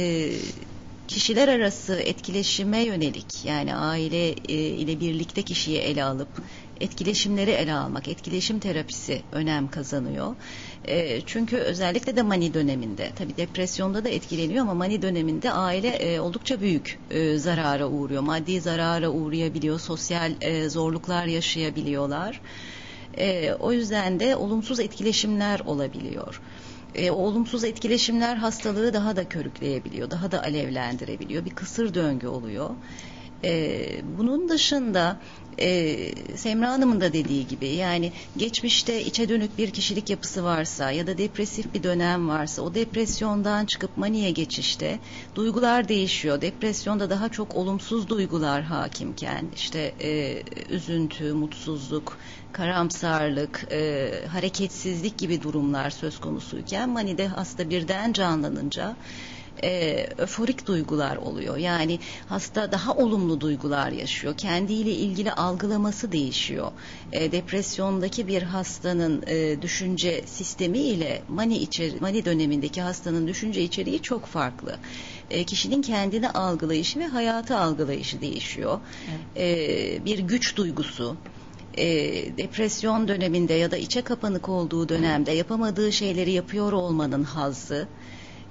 kişiler 1.09 1.49
arası 1.49 1.94
etkileşime 1.94 2.85
yönelik 2.85 3.44
yani 3.44 3.75
aile 3.75 4.29
e, 4.29 4.55
ile 4.55 5.01
birlikte 5.01 5.42
kişiyi 5.42 5.79
ele 5.79 6.05
alıp 6.05 6.29
etkileşimleri 6.81 7.51
ele 7.51 7.75
almak, 7.75 8.09
etkileşim 8.09 8.59
terapisi 8.59 9.23
önem 9.33 9.71
kazanıyor. 9.71 10.37
E, 10.85 11.21
çünkü 11.21 11.57
özellikle 11.57 12.16
de 12.16 12.23
mani 12.23 12.55
döneminde, 12.55 13.12
tabi 13.16 13.37
depresyonda 13.37 14.05
da 14.05 14.09
etkileniyor 14.09 14.62
ama 14.62 14.75
mani 14.75 15.03
döneminde 15.03 15.53
aile 15.53 15.88
e, 15.88 16.21
oldukça 16.21 16.61
büyük 16.61 16.99
zarara 17.37 17.88
uğruyor. 17.88 18.23
Maddi 18.23 18.61
zarara 18.61 19.11
uğrayabiliyor, 19.11 19.81
sosyal 19.81 20.33
zorluklar 20.68 21.27
yaşayabiliyorlar. 21.27 22.40
O 23.61 23.73
yüzden 23.73 24.21
de 24.21 24.37
olumsuz 24.37 24.81
etkileşimler 24.81 25.61
olabiliyor 25.61 26.40
e, 26.94 27.11
olumsuz 27.11 27.64
etkileşimler 27.64 28.37
hastalığı 28.37 28.92
daha 28.92 29.16
da 29.16 29.29
körükleyebiliyor, 29.29 30.11
daha 30.11 30.31
da 30.31 30.42
alevlendirebiliyor. 30.42 31.44
Bir 31.44 31.51
kısır 31.51 31.94
döngü 31.94 32.27
oluyor. 32.27 32.70
E, 33.44 33.87
bunun 34.18 34.48
dışında 34.48 35.16
e, 35.61 35.96
Semra 36.37 36.68
Hanım'ın 36.68 37.01
da 37.01 37.12
dediği 37.12 37.48
gibi 37.48 37.66
yani 37.68 38.12
geçmişte 38.37 39.05
içe 39.05 39.29
dönük 39.29 39.59
bir 39.59 39.70
kişilik 39.70 40.11
yapısı 40.11 40.44
varsa 40.44 40.90
ya 40.90 41.07
da 41.07 41.18
depresif 41.18 41.74
bir 41.74 41.83
dönem 41.83 42.29
varsa 42.29 42.62
o 42.62 42.74
depresyondan 42.74 43.66
çıkıp 43.66 43.96
maniye 43.96 44.31
geçişte 44.31 44.98
duygular 45.35 45.88
değişiyor. 45.88 46.40
Depresyonda 46.40 47.11
daha 47.11 47.29
çok 47.29 47.57
olumsuz 47.57 48.09
duygular 48.09 48.62
hakimken 48.62 49.44
işte 49.57 49.94
e, 50.01 50.42
üzüntü, 50.70 51.33
mutsuzluk, 51.33 52.18
karamsarlık, 52.53 53.66
e, 53.70 54.11
hareketsizlik 54.33 55.18
gibi 55.18 55.42
durumlar 55.42 55.90
söz 55.90 56.20
konusuyken 56.20 56.88
manide 56.88 57.27
hasta 57.29 57.70
birden 57.70 58.12
canlanınca 58.12 58.96
e, 59.64 60.07
öforik 60.18 60.66
duygular 60.66 61.16
oluyor. 61.16 61.57
Yani 61.57 61.99
hasta 62.29 62.73
daha 62.73 62.94
olumlu 62.94 63.40
duygular 63.40 63.90
yaşıyor. 63.90 64.37
Kendiyle 64.37 64.90
ilgili 64.90 65.33
algılaması 65.33 66.12
değişiyor. 66.12 66.71
E, 67.12 67.33
depresyondaki 67.33 68.29
bir 68.29 68.42
hastanın 68.42 69.23
e, 69.27 69.62
düşünce 69.62 70.23
sistemi 70.27 70.79
ile 70.79 71.23
mani, 71.29 71.59
içeri, 71.59 72.01
mani 72.01 72.25
dönemindeki 72.25 72.83
hastanın 72.83 73.27
düşünce 73.27 73.62
içeriği 73.62 74.03
çok 74.03 74.27
farklı. 74.27 74.77
E, 75.31 75.44
kişinin 75.44 75.83
kendini 75.83 76.31
algılayışı 76.31 76.99
ve 76.99 77.07
hayatı 77.07 77.59
algılayışı 77.59 78.21
değişiyor. 78.21 78.81
Evet. 79.09 79.59
E, 79.99 80.05
bir 80.05 80.18
güç 80.18 80.57
duygusu, 80.57 81.16
e, 81.79 81.87
depresyon 82.37 83.09
döneminde 83.09 83.55
ya 83.55 83.71
da 83.71 83.77
içe 83.77 84.03
kapanık 84.03 84.49
olduğu 84.49 84.88
dönemde 84.88 85.33
yapamadığı 85.33 85.92
şeyleri 85.92 86.31
yapıyor 86.33 86.73
olmanın 86.73 87.23
hazzı, 87.23 87.88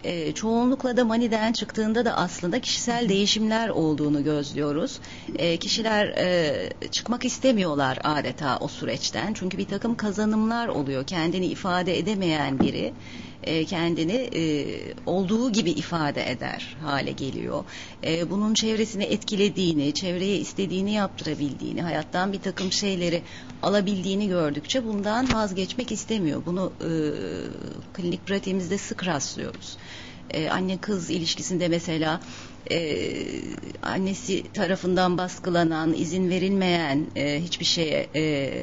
e, 0.03 0.31
çoğunlukla 0.31 0.97
da 0.97 1.05
maniden 1.05 1.53
çıktığında 1.53 2.05
da 2.05 2.17
aslında 2.17 2.59
kişisel 2.59 3.09
değişimler 3.09 3.69
olduğunu 3.69 4.23
gözlüyoruz. 4.23 4.99
E, 5.35 5.57
kişiler 5.57 6.07
e, 6.07 6.69
çıkmak 6.91 7.25
istemiyorlar 7.25 7.99
adeta 8.03 8.57
o 8.57 8.67
süreçten. 8.67 9.33
Çünkü 9.33 9.57
bir 9.57 9.65
takım 9.65 9.95
kazanımlar 9.95 10.67
oluyor. 10.67 11.07
Kendini 11.07 11.45
ifade 11.45 11.97
edemeyen 11.97 12.59
biri 12.59 12.93
e, 13.47 13.65
kendini 13.65 14.29
e, 14.35 14.65
olduğu 15.05 15.51
gibi 15.51 15.71
ifade 15.71 16.31
eder 16.31 16.75
hale 16.81 17.11
geliyor. 17.11 17.63
E, 18.03 18.29
bunun 18.29 18.53
çevresini 18.53 19.03
etkilediğini, 19.03 19.93
çevreye 19.93 20.37
istediğini 20.37 20.93
yaptırabildiğini, 20.93 21.81
hayattan 21.81 22.33
bir 22.33 22.39
takım 22.39 22.71
şeyleri 22.71 23.21
alabildiğini 23.63 24.27
gördükçe 24.27 24.85
bundan 24.85 25.33
vazgeçmek 25.33 25.91
istemiyor. 25.91 26.41
Bunu 26.45 26.71
klinik 27.93 28.27
pratiğimizde 28.27 28.77
sık 28.77 29.05
rastlıyoruz. 29.07 29.77
Anne 30.51 30.77
kız 30.77 31.09
ilişkisinde 31.09 31.67
mesela 31.67 32.19
e, 32.71 33.11
annesi 33.83 34.43
tarafından 34.53 35.17
baskılanan, 35.17 35.93
izin 35.93 36.29
verilmeyen 36.29 37.05
e, 37.15 37.41
hiçbir 37.43 37.65
şeye 37.65 38.07
e, 38.15 38.53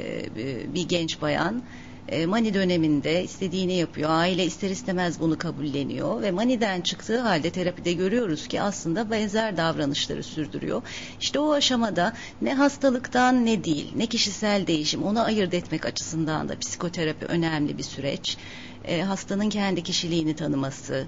bir 0.75 0.89
genç 0.89 1.21
bayan 1.23 1.63
e, 2.09 2.27
mani 2.27 2.55
döneminde 2.55 3.25
istediğini 3.25 3.75
yapıyor. 3.75 4.11
Aile 4.11 4.45
ister 4.45 4.71
istemez 4.71 5.21
bunu 5.21 5.39
kabulleniyor 5.39 6.23
ve 6.23 6.31
maniden 6.31 6.81
çıktığı 6.81 7.21
halde 7.21 7.51
terapide 7.51 7.93
görüyoruz 7.93 8.49
ki 8.49 8.61
aslında 8.61 9.11
benzer 9.11 9.57
davranışları 9.57 10.23
sürdürüyor. 10.23 10.83
İşte 11.21 11.39
o 11.39 11.53
aşamada 11.53 12.13
ne 12.43 12.55
hastalıktan 12.55 13.47
ne 13.47 13.65
değil, 13.65 13.93
ne 13.97 14.07
kişisel 14.07 14.67
değişim 14.67 15.03
onu 15.03 15.25
ayırt 15.25 15.55
etmek 15.55 15.87
açısından 15.87 16.49
da 16.49 16.59
psikoterapi 16.59 17.27
önemli 17.27 17.79
bir 17.79 17.83
süreç. 17.83 18.37
E, 18.85 19.03
hastanın 19.03 19.49
kendi 19.49 19.83
kişiliğini 19.83 20.37
tanıması, 20.37 21.07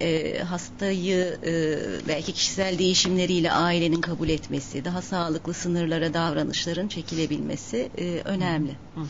e, 0.00 0.38
hastayı 0.38 1.38
e, 1.46 1.52
belki 2.08 2.32
kişisel 2.32 2.78
değişimleriyle 2.78 3.52
ailenin 3.52 4.00
kabul 4.00 4.28
etmesi, 4.28 4.84
daha 4.84 5.02
sağlıklı 5.02 5.54
sınırlara 5.54 6.14
davranışların 6.14 6.88
çekilebilmesi 6.88 7.90
e, 7.98 8.22
önemli. 8.24 8.76
Hı 8.94 9.00
hı. 9.00 9.06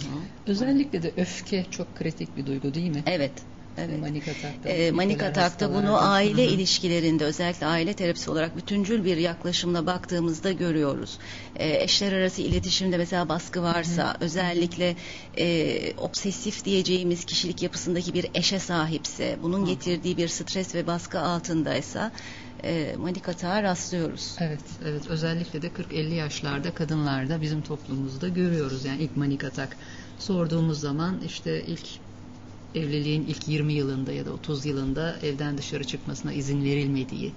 Özellikle 0.47 1.03
de 1.03 1.12
öfke 1.16 1.66
çok 1.71 1.95
kritik 1.95 2.37
bir 2.37 2.47
duygu 2.47 2.75
değil 2.75 2.90
mi? 2.90 3.03
Evet. 3.07 3.43
Evet. 3.88 4.01
Manik 4.01 4.29
atakta. 4.29 4.69
E, 4.69 4.90
manik 4.90 5.23
atakta 5.23 5.75
bunu 5.75 6.11
aile 6.11 6.45
Hı-hı. 6.47 6.55
ilişkilerinde 6.55 7.25
özellikle 7.25 7.66
aile 7.66 7.95
terapisi 7.95 8.31
olarak 8.31 8.57
bütüncül 8.57 9.05
bir 9.05 9.16
yaklaşımla 9.16 9.87
baktığımızda 9.87 10.53
görüyoruz. 10.53 11.19
E, 11.57 11.83
eşler 11.83 12.12
arası 12.12 12.43
iletişimde 12.43 12.97
mesela 12.97 13.29
baskı 13.29 13.62
varsa 13.62 14.09
Hı-hı. 14.09 14.16
özellikle 14.21 14.97
e, 15.38 15.95
obsesif 15.97 16.64
diyeceğimiz 16.64 17.25
kişilik 17.25 17.62
yapısındaki 17.62 18.14
bir 18.14 18.27
eşe 18.35 18.59
sahipse 18.59 19.38
bunun 19.43 19.59
Hı-hı. 19.59 19.66
getirdiği 19.66 20.16
bir 20.16 20.29
stres 20.29 20.75
ve 20.75 20.87
baskı 20.87 21.21
altındaysa 21.21 22.12
e, 22.64 22.95
manik 22.99 23.29
atağa 23.29 23.62
rastlıyoruz. 23.62 24.37
Evet, 24.40 24.61
evet. 24.85 25.07
Özellikle 25.07 25.62
de 25.62 25.69
40-50 25.69 26.14
yaşlarda 26.14 26.75
kadınlarda 26.75 27.40
bizim 27.40 27.62
toplumumuzda 27.62 28.29
görüyoruz. 28.29 28.85
Yani 28.85 29.03
ilk 29.03 29.16
manik 29.16 29.45
atak 29.45 29.77
sorduğumuz 30.19 30.81
zaman 30.81 31.21
işte 31.21 31.64
ilk 31.64 32.10
evliliğin 32.75 33.27
ilk 33.27 33.49
20 33.49 33.73
yılında 33.73 34.13
ya 34.13 34.27
da 34.27 34.33
30 34.33 34.67
yılında 34.67 35.17
evden 35.23 35.59
dışarı 35.59 35.85
çıkmasına 35.85 36.33
izin 36.33 36.65
verilmediği, 36.65 37.33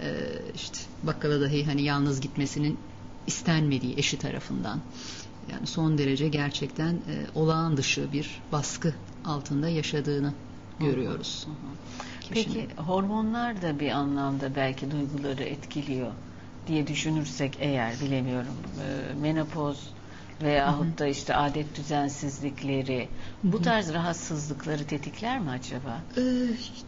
e, 0.00 0.08
işte 0.54 0.78
bakkala 1.02 1.40
dahi 1.40 1.64
hani 1.64 1.82
yalnız 1.82 2.20
gitmesinin 2.20 2.78
istenmediği 3.26 3.98
eşi 3.98 4.18
tarafından. 4.18 4.80
Yani 5.52 5.66
son 5.66 5.98
derece 5.98 6.28
gerçekten 6.28 6.92
e, 6.92 7.26
olağan 7.34 7.76
dışı 7.76 8.12
bir 8.12 8.42
baskı 8.52 8.94
altında 9.24 9.68
yaşadığını 9.68 10.32
görüyoruz. 10.80 11.46
Peki 12.30 12.68
hormonlar 12.76 13.62
da 13.62 13.80
bir 13.80 13.90
anlamda 13.90 14.56
belki 14.56 14.90
duyguları 14.90 15.42
etkiliyor 15.42 16.12
diye 16.66 16.86
düşünürsek 16.86 17.56
eğer 17.60 17.94
bilemiyorum. 18.00 18.54
E, 18.82 19.14
menopoz 19.20 19.90
veyahut 20.42 20.98
da 20.98 21.06
işte 21.06 21.36
adet 21.36 21.76
düzensizlikleri 21.76 23.08
bu 23.42 23.62
tarz 23.62 23.94
rahatsızlıkları 23.94 24.84
tetikler 24.84 25.40
mi 25.40 25.50
acaba? 25.50 26.02
Ee, 26.16 26.22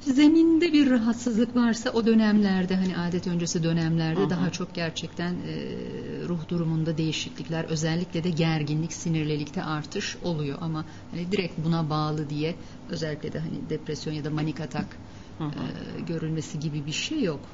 zeminde 0.00 0.72
bir 0.72 0.90
rahatsızlık 0.90 1.56
varsa 1.56 1.90
o 1.90 2.06
dönemlerde 2.06 2.76
hani 2.76 2.96
adet 2.96 3.26
öncesi 3.26 3.62
dönemlerde 3.62 4.20
Hı-hı. 4.20 4.30
daha 4.30 4.50
çok 4.50 4.74
gerçekten 4.74 5.32
e, 5.32 5.56
ruh 6.28 6.48
durumunda 6.48 6.98
değişiklikler 6.98 7.64
özellikle 7.64 8.24
de 8.24 8.30
gerginlik 8.30 8.92
sinirlilikte 8.92 9.62
artış 9.62 10.16
oluyor 10.22 10.58
ama 10.60 10.84
hani 11.10 11.32
direkt 11.32 11.58
buna 11.58 11.90
bağlı 11.90 12.30
diye 12.30 12.56
özellikle 12.88 13.32
de 13.32 13.38
hani 13.38 13.70
depresyon 13.70 14.14
ya 14.14 14.24
da 14.24 14.30
manik 14.30 14.60
atak 14.60 14.98
e, 15.40 16.00
görülmesi 16.00 16.60
gibi 16.60 16.86
bir 16.86 16.92
şey 16.92 17.22
yok. 17.22 17.48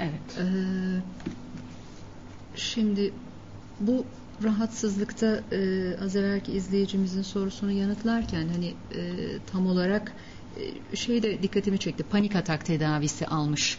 Evet. 0.00 0.38
Ee, 0.38 0.44
şimdi 2.56 3.14
bu 3.80 4.06
rahatsızlıkta 4.44 5.40
e, 5.52 5.60
az 6.04 6.16
evvelki 6.16 6.52
izleyicimizin 6.52 7.22
sorusunu 7.22 7.70
yanıtlarken 7.72 8.48
hani 8.48 8.66
e, 8.66 9.02
tam 9.52 9.66
olarak 9.66 10.12
e, 10.92 10.96
şey 10.96 11.22
de 11.22 11.42
dikkatimi 11.42 11.78
çekti. 11.78 12.02
Panik 12.02 12.36
atak 12.36 12.64
tedavisi 12.64 13.26
almış 13.26 13.78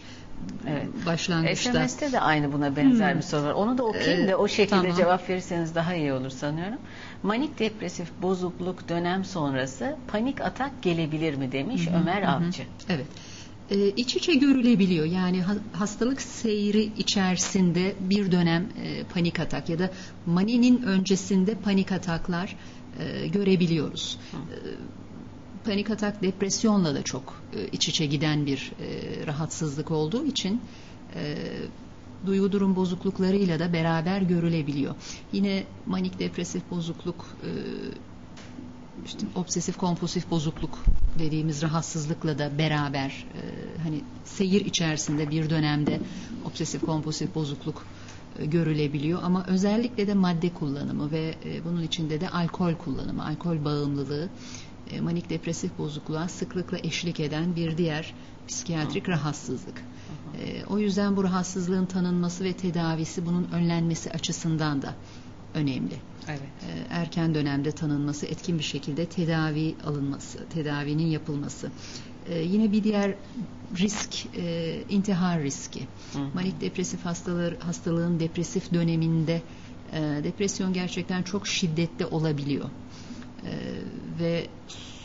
Evet. 0.68 0.86
başlangıçta. 1.06 1.72
SMS'te 1.72 2.12
de 2.12 2.20
aynı 2.20 2.52
buna 2.52 2.76
benzer 2.76 3.10
hmm. 3.10 3.18
bir 3.18 3.22
soru 3.22 3.42
var. 3.42 3.52
Onu 3.52 3.78
da 3.78 3.84
okuyayım 3.84 4.28
da 4.28 4.36
o 4.36 4.48
şekilde 4.48 4.80
tamam. 4.80 4.96
cevap 4.96 5.30
verirseniz 5.30 5.74
daha 5.74 5.94
iyi 5.94 6.12
olur 6.12 6.30
sanıyorum. 6.30 6.78
Manik 7.22 7.58
depresif 7.58 8.08
bozukluk 8.22 8.88
dönem 8.88 9.24
sonrası 9.24 9.96
panik 10.08 10.40
atak 10.40 10.82
gelebilir 10.82 11.34
mi 11.34 11.52
demiş 11.52 11.86
hmm. 11.86 11.94
Ömer 11.94 12.22
Avcı. 12.22 12.62
Evet 12.88 13.06
e, 13.72 13.88
iç 13.88 14.16
içe 14.16 14.34
görülebiliyor. 14.34 15.06
Yani 15.06 15.44
hastalık 15.72 16.22
seyri 16.22 16.92
içerisinde 16.98 17.94
bir 18.00 18.32
dönem 18.32 18.68
e, 18.84 19.04
panik 19.04 19.40
atak 19.40 19.68
ya 19.68 19.78
da 19.78 19.90
maninin 20.26 20.82
öncesinde 20.82 21.54
panik 21.54 21.92
ataklar 21.92 22.56
e, 22.98 23.26
görebiliyoruz. 23.26 24.18
E, 24.32 24.56
panik 25.64 25.90
atak 25.90 26.22
depresyonla 26.22 26.94
da 26.94 27.02
çok 27.02 27.42
e, 27.56 27.66
iç 27.66 27.88
içe 27.88 28.06
giden 28.06 28.46
bir 28.46 28.72
e, 28.80 29.26
rahatsızlık 29.26 29.90
olduğu 29.90 30.26
için 30.26 30.60
e, 31.14 31.36
duygu 32.26 32.52
durum 32.52 32.76
bozukluklarıyla 32.76 33.58
da 33.58 33.72
beraber 33.72 34.22
görülebiliyor. 34.22 34.94
Yine 35.32 35.64
manik 35.86 36.18
depresif 36.18 36.70
bozukluk 36.70 37.36
e, 37.42 37.50
işte 39.06 39.26
obsesif 39.34 39.76
kompulsif 39.76 40.30
bozukluk 40.30 40.78
dediğimiz 41.18 41.62
rahatsızlıkla 41.62 42.38
da 42.38 42.58
beraber 42.58 43.26
e, 43.34 43.40
hani 43.82 44.00
seyir 44.24 44.64
içerisinde 44.64 45.30
bir 45.30 45.50
dönemde 45.50 46.00
obsesif 46.44 46.80
kompulsif 46.80 47.34
bozukluk 47.34 47.86
e, 48.38 48.46
görülebiliyor 48.46 49.22
ama 49.22 49.44
özellikle 49.46 50.06
de 50.06 50.14
madde 50.14 50.54
kullanımı 50.54 51.10
ve 51.10 51.34
e, 51.44 51.64
bunun 51.64 51.82
içinde 51.82 52.20
de 52.20 52.28
alkol 52.28 52.74
kullanımı, 52.74 53.26
alkol 53.26 53.64
bağımlılığı 53.64 54.28
e, 54.90 55.00
manik 55.00 55.30
depresif 55.30 55.78
bozukluğa 55.78 56.28
sıklıkla 56.28 56.78
eşlik 56.78 57.20
eden 57.20 57.56
bir 57.56 57.78
diğer 57.78 58.14
psikiyatrik 58.48 59.08
rahatsızlık. 59.08 59.84
E, 60.40 60.64
o 60.64 60.78
yüzden 60.78 61.16
bu 61.16 61.24
rahatsızlığın 61.24 61.86
tanınması 61.86 62.44
ve 62.44 62.52
tedavisi 62.52 63.26
bunun 63.26 63.48
önlenmesi 63.52 64.10
açısından 64.10 64.82
da 64.82 64.94
önemli. 65.54 66.11
Evet. 66.28 66.40
Ee, 66.40 66.86
erken 66.90 67.34
dönemde 67.34 67.72
tanınması, 67.72 68.26
etkin 68.26 68.58
bir 68.58 68.64
şekilde 68.64 69.06
tedavi 69.06 69.74
alınması, 69.84 70.46
tedavinin 70.48 71.06
yapılması. 71.06 71.70
Ee, 72.26 72.38
yine 72.38 72.72
bir 72.72 72.84
diğer 72.84 73.14
risk 73.78 74.26
e, 74.36 74.78
intihar 74.88 75.42
riski. 75.42 75.80
Hı. 76.12 76.18
Manik 76.34 76.60
depresif 76.60 77.04
hastalar 77.04 77.54
hastalığın 77.58 78.20
depresif 78.20 78.72
döneminde 78.74 79.42
e, 79.92 80.00
depresyon 80.00 80.72
gerçekten 80.72 81.22
çok 81.22 81.48
şiddetli 81.48 82.06
olabiliyor. 82.06 82.70
E, 83.44 83.50
ve 84.20 84.46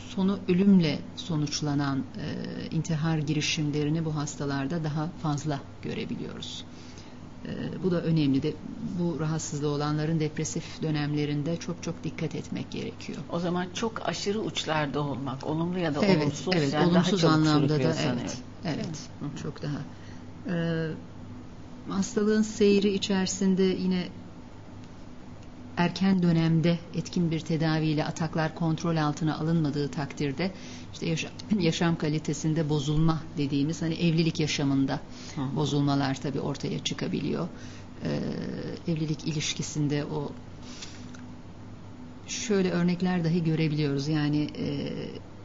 sonu 0.09 0.39
ölümle 0.47 0.99
sonuçlanan 1.15 1.97
e, 1.99 2.75
intihar 2.75 3.17
girişimlerini 3.17 4.05
bu 4.05 4.15
hastalarda 4.15 4.83
daha 4.83 5.09
fazla 5.21 5.59
görebiliyoruz. 5.81 6.65
Ee, 7.47 7.83
bu 7.83 7.91
da 7.91 8.01
önemli 8.01 8.43
de 8.43 8.53
bu 8.99 9.19
rahatsızlığı 9.19 9.67
olanların 9.67 10.19
depresif 10.19 10.81
dönemlerinde 10.81 11.57
çok 11.57 11.83
çok 11.83 12.03
dikkat 12.03 12.35
etmek 12.35 12.71
gerekiyor. 12.71 13.19
O 13.29 13.39
zaman 13.39 13.67
çok 13.73 14.09
aşırı 14.09 14.41
uçlarda 14.41 15.01
olmak, 15.01 15.47
olumlu 15.47 15.79
ya 15.79 15.95
da 15.95 16.05
evet, 16.05 16.23
olumsuz, 16.23 16.53
evet, 16.57 16.73
yani 16.73 16.87
olumsuz 16.87 17.23
daha 17.23 17.33
anlamda 17.33 17.83
da 17.83 17.93
sanıyorum. 17.93 18.21
evet, 18.63 18.77
evet, 18.77 19.09
Hı-hı. 19.19 19.43
çok 19.43 19.61
daha. 19.61 19.77
Ee, 20.49 20.89
hastalığın 21.89 22.41
seyri 22.41 22.93
içerisinde 22.93 23.63
yine 23.63 24.07
erken 25.77 26.21
dönemde 26.21 26.79
etkin 26.93 27.31
bir 27.31 27.39
tedaviyle 27.39 28.05
ataklar 28.05 28.55
kontrol 28.55 28.97
altına 28.97 29.37
alınmadığı 29.37 29.91
takdirde 29.91 30.51
işte 30.93 31.05
yaşam, 31.05 31.31
yaşam 31.59 31.95
kalitesinde 31.95 32.69
bozulma 32.69 33.23
dediğimiz 33.37 33.81
hani 33.81 33.93
evlilik 33.93 34.39
yaşamında 34.39 34.99
Hı. 35.35 35.55
bozulmalar 35.55 36.21
tabii 36.21 36.39
ortaya 36.39 36.79
çıkabiliyor. 36.79 37.47
Ee, 38.03 38.91
evlilik 38.91 39.27
ilişkisinde 39.27 40.05
o 40.05 40.31
şöyle 42.27 42.71
örnekler 42.71 43.23
dahi 43.23 43.43
görebiliyoruz. 43.43 44.07
Yani 44.07 44.49
e, 44.59 44.93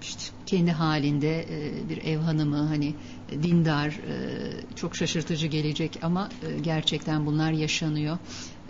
işte 0.03 0.23
kendi 0.47 0.71
halinde 0.71 1.40
e, 1.51 1.88
bir 1.88 2.05
ev 2.05 2.18
hanımı 2.18 2.57
hani 2.57 2.95
dindar 3.42 3.88
e, 3.88 4.75
çok 4.77 4.97
şaşırtıcı 4.97 5.47
gelecek 5.47 5.99
ama 6.03 6.29
e, 6.42 6.61
gerçekten 6.61 7.27
bunlar 7.27 7.53
yaşanıyor 7.53 8.18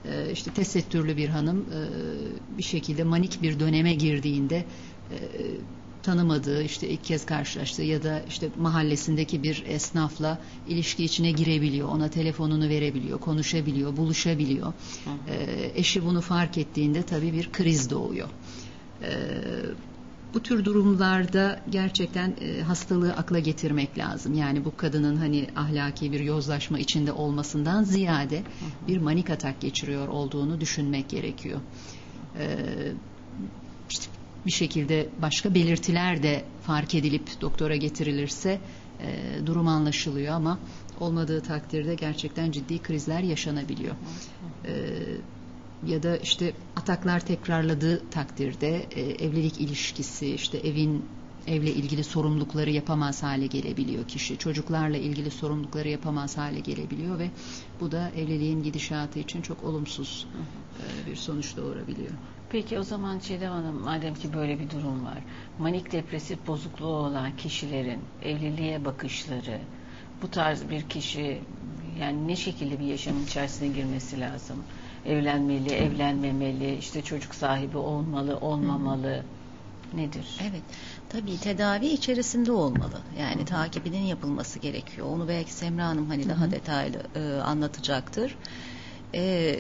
e, 0.05 0.33
işte 0.33 0.51
tesettürlü 0.51 1.17
bir 1.17 1.29
hanım 1.29 1.61
e, 1.61 1.81
bir 2.59 2.63
şekilde 2.63 3.05
manik 3.05 3.43
bir 3.43 3.61
döneme 3.61 3.95
girdiğinde 3.95 4.67
e, 5.11 5.17
tanımadığı 6.03 6.63
işte 6.63 6.89
ilk 6.89 7.05
kez 7.05 7.27
karşılaştığı 7.27 7.83
ya 7.83 8.03
da 8.03 8.25
işte 8.29 8.49
mahallesindeki 8.57 9.43
bir 9.43 9.65
esnafla 9.67 10.41
ilişki 10.67 11.05
içine 11.05 11.31
girebiliyor. 11.33 11.89
Ona 11.89 12.09
telefonunu 12.09 12.69
verebiliyor, 12.69 13.21
konuşabiliyor, 13.21 13.97
buluşabiliyor. 13.97 14.67
Hı 15.05 15.11
hı. 15.11 15.35
eşi 15.75 16.05
bunu 16.05 16.21
fark 16.21 16.59
ettiğinde 16.59 17.03
tabii 17.03 17.33
bir 17.33 17.53
kriz 17.53 17.91
doğuyor. 17.91 18.29
Bu 20.35 20.43
tür 20.43 20.65
durumlarda 20.65 21.61
gerçekten 21.71 22.35
e, 22.41 22.63
hastalığı 22.63 23.13
akla 23.13 23.39
getirmek 23.39 23.99
lazım. 23.99 24.35
Yani 24.35 24.65
bu 24.65 24.77
kadının 24.77 25.17
hani 25.17 25.47
ahlaki 25.57 26.13
bir 26.13 26.21
yozlaşma 26.21 26.79
içinde 26.79 27.13
olmasından 27.13 27.85
ziyade 27.85 28.43
bir 28.89 28.99
manik 28.99 29.31
atak 29.31 29.61
geçiriyor 29.61 30.09
olduğunu 30.09 30.61
düşünmek 30.61 31.09
gerekiyor. 31.09 31.61
E, 32.39 32.47
işte 33.91 34.07
bir 34.47 34.53
şekilde 34.53 35.09
başka 35.23 35.55
belirtiler 35.55 36.23
de 36.23 36.45
fark 36.63 36.95
edilip 36.95 37.41
doktora 37.41 37.77
getirilirse 37.77 38.61
e, 39.01 39.47
durum 39.47 39.69
anlaşılıyor 39.69 40.35
ama 40.35 40.59
olmadığı 41.01 41.41
takdirde 41.41 41.95
gerçekten 41.95 42.51
ciddi 42.51 42.83
krizler 42.83 43.21
yaşanabiliyor. 43.21 43.95
E, 44.65 44.73
ya 45.87 46.03
da 46.03 46.17
işte 46.17 46.53
ataklar 46.77 47.21
tekrarladığı 47.21 48.11
takdirde 48.11 48.87
e, 48.91 49.01
evlilik 49.01 49.61
ilişkisi, 49.61 50.35
işte 50.35 50.59
evin 50.59 51.05
evle 51.47 51.73
ilgili 51.75 52.05
sorumlulukları 52.05 52.71
yapamaz 52.71 53.23
hale 53.23 53.47
gelebiliyor 53.47 54.09
kişi. 54.09 54.39
Çocuklarla 54.39 54.97
ilgili 54.97 55.31
sorumlulukları 55.31 55.89
yapamaz 55.89 56.39
hale 56.39 56.61
gelebiliyor 56.61 57.19
ve 57.19 57.31
bu 57.81 57.93
da 57.93 58.11
evliliğin 58.17 58.63
gidişatı 58.63 59.19
için 59.19 59.43
çok 59.43 59.65
olumsuz 59.65 60.27
e, 61.07 61.11
bir 61.11 61.17
sonuç 61.17 61.57
doğurabiliyor. 61.57 62.11
Peki 62.51 62.79
o 62.79 62.83
zaman 62.83 63.19
Çiğdem 63.19 63.53
Hanım 63.53 63.81
madem 63.83 64.15
ki 64.15 64.33
böyle 64.35 64.61
bir 64.61 64.71
durum 64.71 65.05
var. 65.05 65.19
Manik 65.59 65.93
depresif 65.93 66.47
bozukluğu 66.47 66.87
olan 66.87 67.37
kişilerin 67.37 68.01
evliliğe 68.23 68.85
bakışları 68.85 69.61
bu 70.23 70.31
tarz 70.31 70.71
bir 70.71 70.83
kişi 70.83 71.41
yani 72.01 72.29
ne 72.29 72.37
şekilde 72.37 72.81
bir 72.81 72.85
yaşamın 72.85 73.25
içerisine 73.25 73.69
girmesi 73.69 74.21
lazım? 74.21 74.57
Evlenmeli, 75.07 75.71
evlenmemeli, 75.71 76.77
işte 76.77 77.03
çocuk 77.03 77.35
sahibi 77.35 77.77
olmalı, 77.77 78.37
olmamalı. 78.37 79.25
Nedir? 79.95 80.39
Evet. 80.41 80.63
Tabii 81.09 81.41
tedavi 81.41 81.87
içerisinde 81.87 82.53
olmalı. 82.53 83.01
Yani 83.19 83.45
takibinin 83.45 84.03
yapılması 84.03 84.59
gerekiyor. 84.59 85.07
Onu 85.07 85.29
belki 85.29 85.53
Semra 85.53 85.87
Hanım 85.87 86.09
hani 86.09 86.29
daha 86.29 86.51
detaylı 86.51 87.03
e, 87.15 87.41
anlatacaktır. 87.41 88.37
E, 89.15 89.57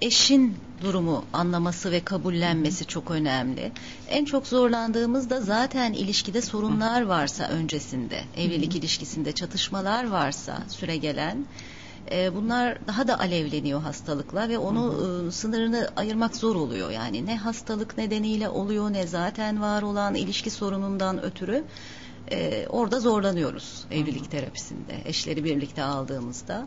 eşin 0.00 0.58
durumu 0.82 1.24
anlaması 1.32 1.90
ve 1.90 2.00
kabullenmesi 2.00 2.86
çok 2.86 3.10
önemli. 3.10 3.72
En 4.08 4.24
çok 4.24 4.46
zorlandığımız 4.46 5.30
da 5.30 5.40
zaten 5.40 5.92
ilişkide 5.92 6.42
sorunlar 6.42 7.02
varsa 7.02 7.48
öncesinde, 7.48 8.24
evlilik 8.36 8.76
ilişkisinde 8.76 9.32
çatışmalar 9.32 10.08
varsa 10.08 10.62
süre 10.68 10.96
gelen 10.96 11.46
e, 12.12 12.34
bunlar 12.34 12.86
daha 12.86 13.08
da 13.08 13.20
alevleniyor 13.20 13.80
hastalıkla 13.82 14.48
ve 14.48 14.58
onu 14.58 14.94
e, 15.28 15.30
sınırını 15.30 15.88
ayırmak 15.96 16.36
zor 16.36 16.56
oluyor. 16.56 16.90
Yani 16.90 17.26
ne 17.26 17.36
hastalık 17.36 17.98
nedeniyle 17.98 18.48
oluyor 18.48 18.92
ne 18.92 19.06
zaten 19.06 19.60
var 19.60 19.82
olan 19.82 20.14
ilişki 20.14 20.50
sorunundan 20.50 21.24
ötürü 21.24 21.64
e, 22.30 22.66
orada 22.68 23.00
zorlanıyoruz 23.00 23.86
evlilik 23.90 24.30
terapisinde 24.30 25.02
eşleri 25.04 25.44
birlikte 25.44 25.82
aldığımızda. 25.82 26.66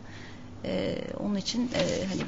E, 0.65 0.97
onun 1.19 1.35
için 1.35 1.61
e, 1.61 2.05
hani 2.05 2.21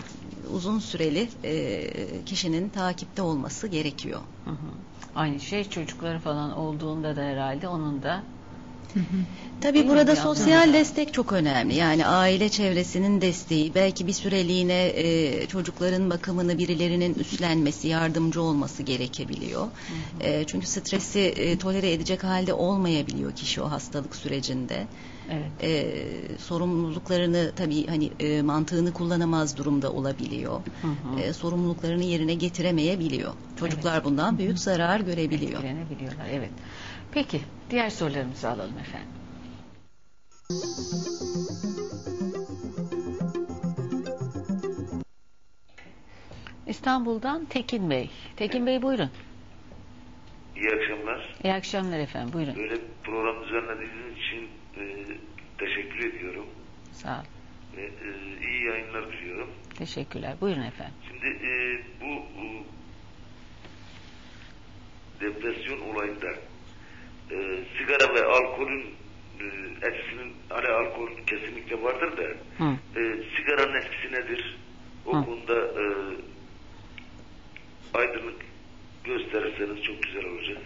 uzun 0.54 0.80
süreli 0.80 1.30
e, 1.44 2.24
kişinin 2.26 2.70
takipte 2.70 3.22
olması 3.22 3.68
gerekiyor. 3.68 4.20
Hı 4.46 4.52
hı. 4.52 4.72
Aynı 5.16 5.40
şey 5.40 5.70
çocukları 5.70 6.20
falan 6.20 6.58
olduğunda 6.58 7.16
da 7.16 7.22
herhalde 7.22 7.68
onun 7.68 8.04
da 8.04 8.24
Tabii 9.62 9.74
Değil 9.74 9.88
burada 9.88 10.16
sosyal 10.16 10.74
destek 10.74 11.14
çok 11.14 11.34
önemli. 11.34 11.76
Yani 11.76 12.06
aile 12.06 12.50
çevresinin 12.50 13.22
desteği, 13.22 13.76
belki 13.76 14.08
bir 14.08 14.14
süreliğine 14.14 14.92
e, 14.96 15.48
çocukların 15.48 16.10
bakımını 16.10 16.58
birilerinin 16.58 17.14
üstlenmesi, 17.14 17.88
yardımcı 17.88 18.42
olması 18.42 18.84
gerekebiliyor. 18.84 19.68
E, 20.22 20.44
çünkü 20.48 20.68
stresi 20.68 21.20
e, 21.20 21.58
tolere 21.58 21.92
edecek 21.92 22.24
halde 22.24 22.54
olmayabiliyor 22.54 23.32
kişi 23.32 23.62
o 23.62 23.72
hastalık 23.72 24.16
sürecinde. 24.16 24.88
evet. 25.30 25.52
E, 25.64 26.38
sorumluluklarını 26.38 27.52
tabii 27.56 27.88
hani 27.88 28.12
e, 28.20 28.42
mantığını 28.42 28.94
kullanamaz 28.94 29.58
durumda 29.58 29.92
olabiliyor. 29.92 30.62
Hı 30.82 30.88
hı. 30.88 31.20
E, 31.20 31.34
sorumluluklarını 31.34 32.04
yerine 32.04 32.34
getiremeyebiliyor. 32.34 33.34
Çocuklar 33.56 34.04
bundan 34.04 34.38
büyük 34.38 34.60
zarar 34.60 35.00
görebiliyor. 35.00 35.64
etkilenebiliyorlar. 35.64 36.26
Evet. 36.32 36.52
Peki 37.12 37.42
diğer 37.70 37.90
sorularımızı 37.90 38.50
alalım 38.50 38.78
efendim. 38.78 39.08
İstanbul'dan 46.68 47.46
Tekin 47.46 47.90
Bey. 47.90 48.10
Tekin 48.36 48.66
Bey 48.68 48.82
buyurun. 48.82 49.10
İyi 50.56 50.70
akşamlar. 50.70 51.36
İyi 51.44 51.54
akşamlar 51.54 52.00
efendim. 52.00 52.34
Buyurun. 52.34 52.56
Böyle 52.56 52.76
program 53.04 53.44
düzenlediğiniz 53.44 54.18
için 54.18 54.50
e, 54.78 55.06
teşekkür 55.58 56.14
ediyorum. 56.14 56.46
Sağ 56.92 57.20
ol. 57.20 57.24
Ve 57.78 57.82
e, 57.82 58.48
iyi 58.50 58.66
yayınlar 58.66 59.12
diliyorum. 59.12 59.50
Teşekkürler. 59.78 60.34
Buyurun 60.42 60.62
efendim. 60.62 60.94
Şimdi 61.08 61.28
e, 61.28 61.82
bu 62.02 62.14
e, 62.42 62.64
depresyon 65.22 65.80
olayında 65.80 66.28
e, 67.32 67.38
sigara 67.78 68.16
ve 68.16 68.26
alkolün 68.26 68.86
e, 69.40 69.44
etkisinin 69.88 70.34
hani 70.50 70.68
alkol 70.68 71.10
kesinlikle 71.28 71.84
vardır 71.84 72.18
da 72.18 72.22
Hı. 72.64 72.70
e, 73.00 73.24
sigaranın 73.38 73.76
etkisi 73.76 74.12
nedir? 74.14 74.58
O 75.06 75.18
Hı. 75.18 75.26
konuda 75.26 75.56
e, 75.56 75.84
aydınlık 77.94 78.42
gösterirseniz 79.04 79.84
çok 79.84 80.04
güzel 80.04 80.26
olacak. 80.26 80.58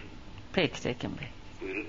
Peki 0.54 0.82
Tekin 0.82 1.10
Bey. 1.10 1.26
Buyurun. 1.62 1.86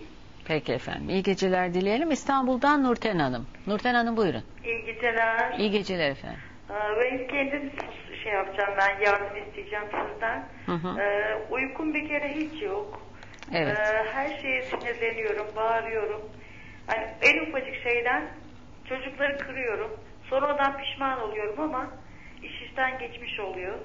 Peki 0.47 0.73
efendim. 0.73 1.09
İyi 1.09 1.23
geceler 1.23 1.73
dileyelim. 1.73 2.11
İstanbul'dan 2.11 2.83
Nurten 2.83 3.19
Hanım. 3.19 3.47
Nurten 3.67 3.93
Hanım 3.93 4.17
buyurun. 4.17 4.43
İyi 4.65 4.85
geceler. 4.85 5.59
İyi 5.59 5.71
geceler 5.71 6.11
efendim. 6.11 6.39
Ee, 6.69 6.73
Ben 6.73 7.27
kendim 7.27 7.71
şey 8.23 8.33
yapacağım, 8.33 8.73
ben 8.77 8.99
yardım 9.05 9.47
isteyeceğim 9.47 9.85
sizden. 9.85 10.47
Hı 10.65 10.71
hı. 10.71 10.99
Ee, 11.01 11.37
uykum 11.51 11.93
bir 11.93 12.07
kere 12.07 12.35
hiç 12.35 12.61
yok. 12.61 13.01
Evet. 13.53 13.77
Ee, 13.79 14.03
her 14.13 14.41
şeye 14.41 14.61
sinirleniyorum, 14.61 15.47
bağırıyorum. 15.55 16.21
Hani 16.87 17.07
en 17.21 17.49
ufacık 17.49 17.75
şeyden 17.83 18.27
çocukları 18.89 19.37
kırıyorum. 19.37 19.91
Sonradan 20.29 20.77
pişman 20.77 21.21
oluyorum 21.21 21.59
ama 21.59 21.87
iş 22.43 22.61
işten 22.61 22.99
geçmiş 22.99 23.39
oluyor. 23.39 23.75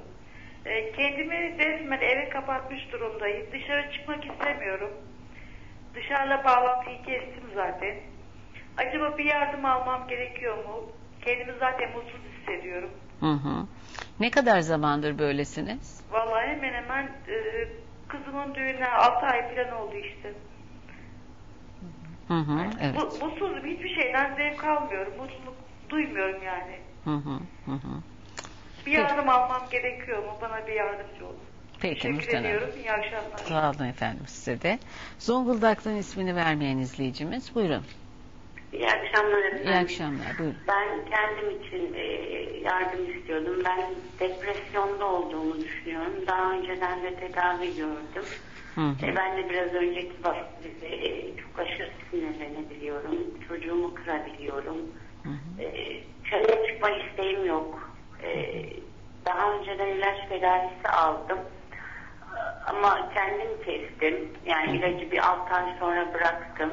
Ee, 0.66 0.92
kendimi 0.92 1.58
resmen 1.58 2.00
eve 2.00 2.28
kapatmış 2.28 2.92
durumdayım. 2.92 3.46
Dışarı 3.52 3.92
çıkmak 3.92 4.24
istemiyorum. 4.26 4.90
Dışarıla 5.94 6.44
bağlantıyı 6.44 6.96
kestim 6.96 7.44
zaten. 7.54 7.96
Acaba 8.76 9.18
bir 9.18 9.24
yardım 9.24 9.64
almam 9.64 10.08
gerekiyor 10.08 10.56
mu? 10.64 10.92
Kendimi 11.24 11.52
zaten 11.60 11.90
mutsuz 11.92 12.20
hissediyorum. 12.40 12.90
Hı 13.20 13.26
hı. 13.26 13.66
Ne 14.20 14.30
kadar 14.30 14.60
zamandır 14.60 15.18
böylesiniz? 15.18 16.04
Vallahi 16.10 16.46
hemen 16.46 16.72
hemen 16.74 17.04
e, 17.06 17.68
kızımın 18.12 18.54
düğününe 18.54 18.88
6 18.88 19.26
ay 19.26 19.54
falan 19.54 19.72
oldu 19.82 19.94
işte. 19.96 20.32
Hı 22.28 22.34
hı. 22.34 22.58
Evet. 22.80 22.96
Bu, 22.96 23.24
mutsuzum. 23.24 23.66
Hiçbir 23.66 23.94
şeyden 24.02 24.34
zevk 24.36 24.64
almıyorum. 24.64 25.12
Mutluluk 25.18 25.56
duymuyorum 25.88 26.42
yani. 26.42 26.78
Hı 27.04 27.10
hı. 27.10 27.38
Hı 27.66 27.72
hı. 27.72 28.00
Bir 28.86 28.92
yardım 28.92 29.28
almam 29.28 29.62
gerekiyor 29.70 30.18
mu? 30.18 30.38
Bana 30.42 30.66
bir 30.66 30.72
yardımcı 30.72 31.26
olun. 31.26 31.36
Peki 31.80 32.00
Teşekkür 32.00 32.32
Hanım. 32.32 32.46
ediyorum. 32.46 32.68
İyi 32.76 32.92
akşamlar. 32.92 33.38
Sağ 33.48 33.70
olun 33.70 33.88
efendim 33.88 34.26
size 34.26 34.62
de. 34.62 34.78
Zonguldak'tan 35.18 35.96
ismini 35.96 36.36
vermeyen 36.36 36.78
izleyicimiz. 36.78 37.54
Buyurun. 37.54 37.84
İyi 38.72 38.86
akşamlar 38.86 39.38
efendim. 39.38 39.66
İyi 39.66 39.76
akşamlar. 39.76 40.38
Buyurun. 40.38 40.56
Ben 40.68 40.88
kendim 41.10 41.50
için 41.62 41.94
e, 41.94 42.02
yardım 42.64 43.18
istiyordum. 43.18 43.62
Ben 43.64 43.80
depresyonda 44.20 45.06
olduğumu 45.06 45.60
düşünüyorum. 45.60 46.12
Daha 46.26 46.52
önceden 46.52 47.02
de 47.02 47.14
tedavi 47.14 47.76
gördüm. 47.76 48.24
Hı 48.74 48.80
hı. 48.80 49.06
E, 49.06 49.16
ben 49.16 49.36
de 49.36 49.50
biraz 49.50 49.74
önceki 49.74 50.24
bahsede 50.24 51.06
e, 51.06 51.36
çok 51.36 51.58
aşırı 51.58 51.90
sinirlenebiliyorum. 52.10 53.18
Çocuğumu 53.48 53.94
kırabiliyorum. 53.94 54.76
E, 55.58 55.66
çöle 56.30 56.66
çıkma 56.66 56.90
isteğim 56.90 57.46
yok. 57.46 57.92
E, 58.22 58.62
daha 59.26 59.52
önceden 59.54 59.86
ilaç 59.88 60.28
tedavisi 60.28 60.88
aldım. 60.88 61.38
Ama 62.66 63.12
kendim 63.14 63.48
kestim. 63.64 64.28
Yani 64.46 64.76
ilacı 64.76 65.10
bir 65.10 65.18
6 65.28 65.54
ay 65.54 65.74
sonra 65.80 66.14
bıraktım. 66.14 66.72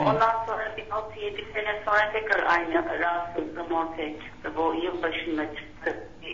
Ondan 0.00 0.44
sonra 0.46 0.76
bir 0.76 0.84
6-7 0.84 1.52
sene 1.52 1.82
sonra 1.84 2.12
tekrar 2.12 2.46
aynı 2.46 3.00
rahatsızlığım 3.00 3.72
ortaya 3.72 4.10
çıktı. 4.12 4.52
Bu 4.56 4.74
yıl 4.74 5.02
başında 5.02 5.46
çıktı. 5.54 6.08
Ee, 6.22 6.32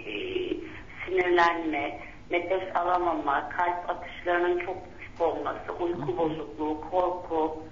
sinirlenme, 1.07 2.01
nefes 2.31 2.77
alamama, 2.77 3.49
kalp 3.49 3.91
atışlarının 3.91 4.59
çok 4.67 4.77
düşük 4.99 5.21
olması, 5.21 5.73
uyku 5.81 6.17
bozukluğu, 6.17 6.81
korku. 6.91 7.63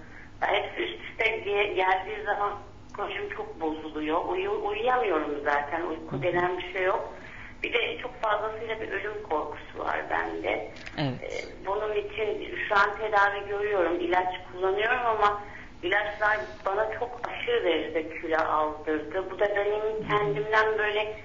Hepsi 0.41 0.83
üst 0.83 1.01
üste 1.05 1.29
geldiği 1.75 2.25
zaman 2.25 2.53
psikolojim 2.89 3.29
çok 3.37 3.61
bozuluyor. 3.61 4.25
Uyu, 4.29 4.51
uyuyamıyorum 4.65 5.35
zaten. 5.45 5.83
Uyku 5.83 6.23
denen 6.23 6.59
bir 6.59 6.73
şey 6.73 6.83
yok. 6.83 7.15
Bir 7.63 7.73
de 7.73 7.99
çok 7.99 8.23
fazlasıyla 8.23 8.81
bir 8.81 8.89
ölüm 8.93 9.23
korkusu 9.31 9.79
var 9.79 10.01
bende. 10.11 10.71
Evet. 10.99 11.23
Ee, 11.23 11.67
Bunun 11.67 11.93
için 11.95 12.57
şu 12.69 12.75
an 12.75 12.97
tedavi 12.99 13.49
görüyorum, 13.49 14.01
ilaç 14.01 14.35
kullanıyorum 14.53 15.07
ama 15.07 15.43
ilaçlar 15.83 16.41
bana 16.67 16.99
çok 16.99 17.21
aşırı 17.29 17.65
derecede 17.65 18.21
kilo 18.21 18.39
aldırdı. 18.39 19.31
Bu 19.31 19.39
da 19.39 19.49
benim 19.57 20.09
kendimden 20.09 20.79
böyle 20.79 21.17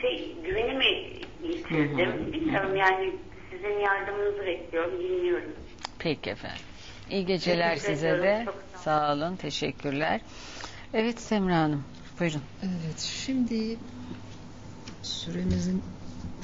şey, 0.00 0.36
güvenimi 0.44 0.86
yitirdim. 1.42 2.32
Bilmiyorum 2.32 2.76
yani 2.76 3.12
sizin 3.50 3.78
yardımınızı 3.80 4.46
bekliyorum, 4.46 5.00
dinliyorum. 5.00 5.52
Peki 5.98 6.30
efendim. 6.30 6.62
İyi 7.10 7.26
geceler 7.26 7.74
Teşekkür 7.74 7.94
size 7.94 8.08
ediyorum. 8.08 8.40
de. 8.40 8.44
Çok 8.44 8.62
Sağ 8.76 9.12
olun. 9.12 9.36
Teşekkürler. 9.36 10.20
Evet 10.94 11.20
Semra 11.20 11.56
Hanım. 11.56 11.84
Buyurun. 12.20 12.42
Evet, 12.62 12.98
şimdi 12.98 13.78
süremizin 15.02 15.82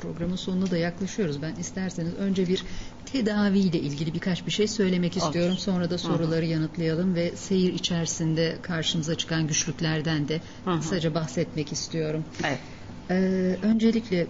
programın 0.03 0.36
sonuna 0.36 0.70
da 0.70 0.76
yaklaşıyoruz. 0.76 1.42
Ben 1.42 1.55
isterseniz 1.55 2.14
önce 2.14 2.48
bir 2.48 2.64
tedaviyle 3.12 3.80
ilgili 3.80 4.14
birkaç 4.14 4.46
bir 4.46 4.50
şey 4.50 4.68
söylemek 4.68 5.16
Olur. 5.16 5.24
istiyorum. 5.24 5.59
Sonra 5.59 5.90
da 5.90 5.98
soruları 5.98 6.42
Hı-hı. 6.42 6.50
yanıtlayalım 6.50 7.14
ve 7.14 7.36
seyir 7.36 7.72
içerisinde 7.72 8.59
karşımıza 8.62 9.14
çıkan 9.14 9.46
güçlüklerden 9.46 10.28
de 10.28 10.40
Hı-hı. 10.64 10.80
kısaca 10.80 11.14
bahsetmek 11.14 11.72
istiyorum. 11.72 12.24
Evet. 12.44 12.59
Ee, 13.11 13.14
öncelikle 13.62 14.26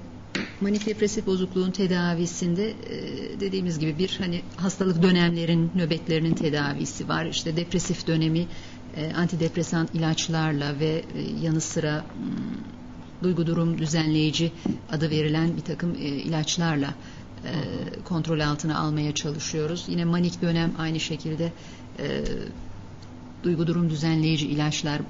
manik 0.60 0.86
depresif 0.86 1.26
bozukluğun 1.26 1.70
tedavisinde 1.70 2.70
e, 2.70 3.40
dediğimiz 3.40 3.78
gibi 3.78 3.98
bir 3.98 4.16
hani 4.18 4.42
hastalık 4.56 5.02
dönemlerin 5.02 5.70
nöbetlerinin 5.74 6.34
tedavisi 6.34 7.08
var. 7.08 7.26
İşte 7.26 7.56
depresif 7.56 8.06
dönemi 8.06 8.46
e, 8.96 9.12
antidepresan 9.12 9.88
ilaçlarla 9.94 10.80
ve 10.80 11.04
e, 11.14 11.22
yanı 11.42 11.60
sıra 11.60 12.04
hmm, 12.14 12.81
duygu 13.22 13.46
durum 13.46 13.78
düzenleyici 13.78 14.52
adı 14.92 15.10
verilen 15.10 15.56
bir 15.56 15.62
takım 15.62 15.94
ilaçlarla 15.94 16.94
kontrol 18.04 18.40
altına 18.40 18.78
almaya 18.78 19.14
çalışıyoruz. 19.14 19.84
Yine 19.88 20.04
manik 20.04 20.42
dönem 20.42 20.72
aynı 20.78 21.00
şekilde 21.00 21.52
duygu 23.42 23.66
durum 23.66 23.90
düzenleyici 23.90 24.46
ilaçlar 24.46 25.02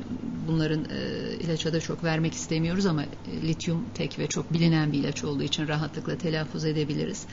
bunların 0.48 0.84
e, 0.84 1.34
ilaça 1.40 1.72
da 1.72 1.80
çok 1.80 2.04
vermek 2.04 2.34
istemiyoruz 2.34 2.86
ama 2.86 3.02
e, 3.02 3.08
lityum 3.42 3.84
tek 3.94 4.18
ve 4.18 4.26
çok 4.26 4.52
bilinen 4.52 4.92
bir 4.92 4.98
ilaç 4.98 5.24
olduğu 5.24 5.42
için 5.42 5.68
rahatlıkla 5.68 6.18
telaffuz 6.18 6.64
edebiliriz. 6.64 7.26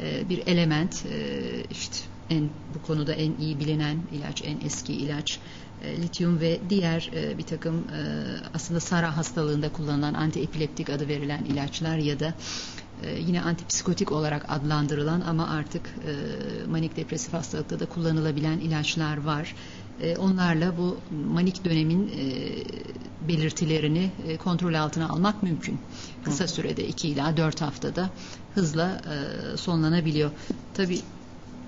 E, 0.00 0.28
bir 0.28 0.46
element 0.46 1.04
e, 1.06 1.40
işte 1.70 1.96
en 2.30 2.50
bu 2.74 2.86
konuda 2.86 3.12
en 3.12 3.32
iyi 3.40 3.60
bilinen 3.60 3.98
ilaç, 4.12 4.42
en 4.44 4.60
eski 4.66 4.92
ilaç 4.92 5.38
e, 5.82 6.02
lityum 6.02 6.40
ve 6.40 6.60
diğer 6.70 7.10
e, 7.14 7.38
bir 7.38 7.42
takım 7.42 7.74
e, 7.74 8.00
aslında 8.54 8.80
SARA 8.80 9.16
hastalığında 9.16 9.72
kullanılan 9.72 10.14
antiepileptik 10.14 10.90
adı 10.90 11.08
verilen 11.08 11.44
ilaçlar 11.44 11.96
ya 11.96 12.20
da 12.20 12.34
e, 13.02 13.20
yine 13.20 13.42
antipsikotik 13.42 14.12
olarak 14.12 14.44
adlandırılan 14.48 15.20
ama 15.20 15.48
artık 15.48 15.82
e, 15.86 16.12
manik 16.70 16.96
depresif 16.96 17.32
hastalıkta 17.32 17.80
da 17.80 17.86
kullanılabilen 17.86 18.58
ilaçlar 18.58 19.16
var. 19.16 19.54
E, 20.02 20.16
onlarla 20.16 20.76
bu 20.76 20.96
manik 21.34 21.64
dönemin 21.64 22.08
e, 22.08 22.24
belirtilerini 23.28 24.10
e, 24.28 24.36
kontrol 24.36 24.74
altına 24.74 25.08
almak 25.08 25.42
mümkün. 25.42 25.80
Kısa 26.24 26.48
sürede 26.48 26.86
2 26.86 27.08
ila 27.08 27.36
4 27.36 27.60
haftada 27.60 28.10
hızla 28.54 29.00
sonlanabiliyor. 29.56 30.30
Tabi 30.74 31.00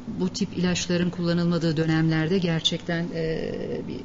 bu 0.07 0.29
tip 0.29 0.59
ilaçların 0.59 1.11
kullanılmadığı 1.11 1.77
dönemlerde 1.77 2.39
gerçekten 2.39 3.09
bir 3.89 4.01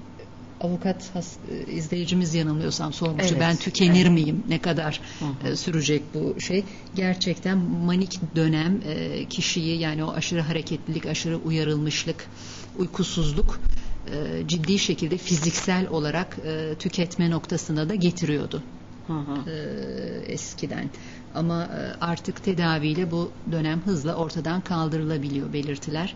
avukat 0.59 1.15
has, 1.15 1.37
izleyicimiz 1.67 2.33
yanılmıyorsam 2.33 2.93
sormuştu 2.93 3.29
evet, 3.31 3.39
ben 3.39 3.55
tükenir 3.55 4.05
evet. 4.05 4.11
miyim 4.11 4.43
ne 4.49 4.61
kadar 4.61 5.01
hı 5.19 5.49
hı. 5.49 5.57
sürecek 5.57 6.01
bu 6.13 6.41
şey 6.41 6.63
gerçekten 6.95 7.57
manik 7.57 8.35
dönem 8.35 8.81
kişiyi 9.29 9.79
yani 9.79 10.03
o 10.03 10.11
aşırı 10.13 10.41
hareketlilik 10.41 11.05
aşırı 11.05 11.37
uyarılmışlık 11.37 12.29
uykusuzluk 12.77 13.59
e, 14.13 14.47
ciddi 14.47 14.79
şekilde 14.79 15.17
fiziksel 15.17 15.87
olarak 15.87 16.37
e, 16.45 16.75
tüketme 16.79 17.29
noktasına 17.29 17.89
da 17.89 17.95
getiriyordu. 17.95 18.63
Hı 19.07 19.13
hı. 19.13 19.49
E, 19.49 19.53
eskiden. 20.27 20.89
Ama 21.38 21.63
e, 21.63 22.05
artık 22.05 22.43
tedaviyle 22.43 23.11
bu 23.11 23.31
dönem 23.51 23.81
hızla 23.81 24.15
ortadan 24.15 24.61
kaldırılabiliyor 24.61 25.53
belirtiler. 25.53 26.15